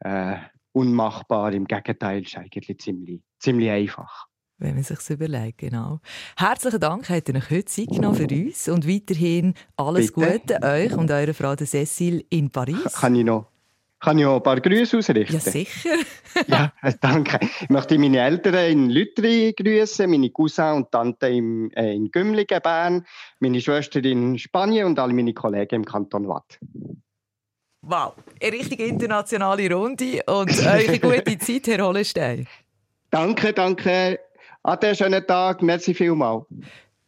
äh, 0.00 0.36
unmachbar. 0.72 1.52
Im 1.52 1.66
Gegenteil, 1.66 2.22
ist 2.22 2.36
eigentlich 2.36 2.78
ziemlich, 2.78 3.20
ziemlich 3.38 3.70
einfach. 3.70 4.26
Wenn 4.58 4.74
man 4.74 4.84
sich 4.84 5.10
überlegt, 5.10 5.58
genau. 5.58 6.00
Herzlichen 6.34 6.80
Dank, 6.80 7.10
habt 7.10 7.28
ihr 7.28 7.34
euch 7.34 7.50
heute 7.50 7.64
Zeit 7.66 7.88
genommen 7.88 8.16
für 8.16 8.34
uns 8.34 8.68
und 8.70 8.88
weiterhin 8.88 9.52
alles 9.76 10.12
Bitte? 10.12 10.38
Gute 10.38 10.62
euch 10.62 10.96
und 10.96 11.10
eurer 11.10 11.34
Frau 11.34 11.54
Cecile 11.54 12.24
in 12.30 12.50
Paris. 12.50 12.94
Kann 12.94 13.14
ich 13.16 13.24
noch 13.24 13.48
kann 14.00 14.18
ich 14.18 14.26
auch 14.26 14.36
ein 14.36 14.42
paar 14.42 14.60
Grüße 14.60 14.98
ausrichten? 14.98 15.34
Ja, 15.34 15.40
sicher. 15.40 15.96
ja, 16.46 16.72
danke. 17.00 17.38
Ich 17.62 17.70
möchte 17.70 17.98
meine 17.98 18.20
Eltern 18.20 18.54
in 18.70 18.90
Lüttri 18.90 19.54
grüßen, 19.56 20.08
meine 20.10 20.30
Cousin 20.30 20.74
und 20.74 20.92
Tante 20.92 21.28
im, 21.28 21.70
äh, 21.70 21.94
in 21.94 22.10
Gümligen, 22.10 22.60
Bern, 22.62 23.06
meine 23.40 23.60
Schwester 23.60 24.04
in 24.04 24.38
Spanien 24.38 24.86
und 24.86 24.98
alle 24.98 25.14
meine 25.14 25.32
Kollegen 25.32 25.76
im 25.76 25.84
Kanton 25.84 26.28
Watt. 26.28 26.58
Wow, 27.82 28.14
eine 28.42 28.52
richtige 28.52 28.84
internationale 28.84 29.72
Runde 29.72 30.20
und 30.26 30.50
euch 30.50 30.88
eine 30.88 30.98
gute 30.98 31.38
Zeit, 31.38 31.66
Herr 31.68 31.86
Hollestein. 31.86 32.46
Danke, 33.10 33.52
danke. 33.52 34.18
Ade, 34.62 34.94
schönen 34.94 35.24
Tag. 35.26 35.62
Merci 35.62 35.94
vielmals. 35.94 36.44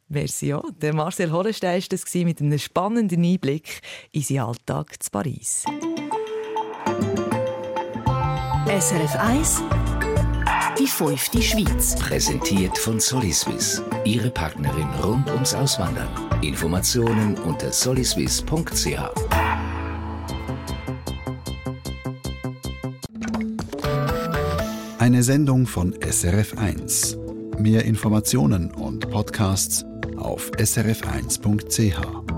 Merci, 0.08 0.48
ja. 0.48 0.62
Der 0.80 0.94
Marcel 0.94 1.32
Hollestein 1.32 1.82
war 1.82 1.88
das 1.90 2.14
mit 2.14 2.40
einem 2.40 2.58
spannenden 2.58 3.24
Einblick 3.24 3.80
in 4.12 4.22
seinen 4.22 4.40
Alltag 4.40 5.02
zu 5.02 5.10
Paris. 5.10 5.64
SRF 8.68 9.16
1 9.16 9.62
Die 10.78 10.86
fünfte 10.86 11.40
Schweiz. 11.40 11.96
Präsentiert 11.96 12.76
von 12.76 13.00
Soliswiss. 13.00 13.82
Ihre 14.04 14.28
Partnerin 14.28 14.90
rund 15.02 15.26
ums 15.30 15.54
Auswandern. 15.54 16.06
Informationen 16.42 17.38
unter 17.38 17.72
soliswiss.ch. 17.72 18.98
Eine 24.98 25.22
Sendung 25.22 25.66
von 25.66 25.94
SRF 26.02 26.58
1. 26.58 27.16
Mehr 27.58 27.86
Informationen 27.86 28.70
und 28.72 29.08
Podcasts 29.08 29.86
auf 30.18 30.50
srf1.ch. 30.58 32.37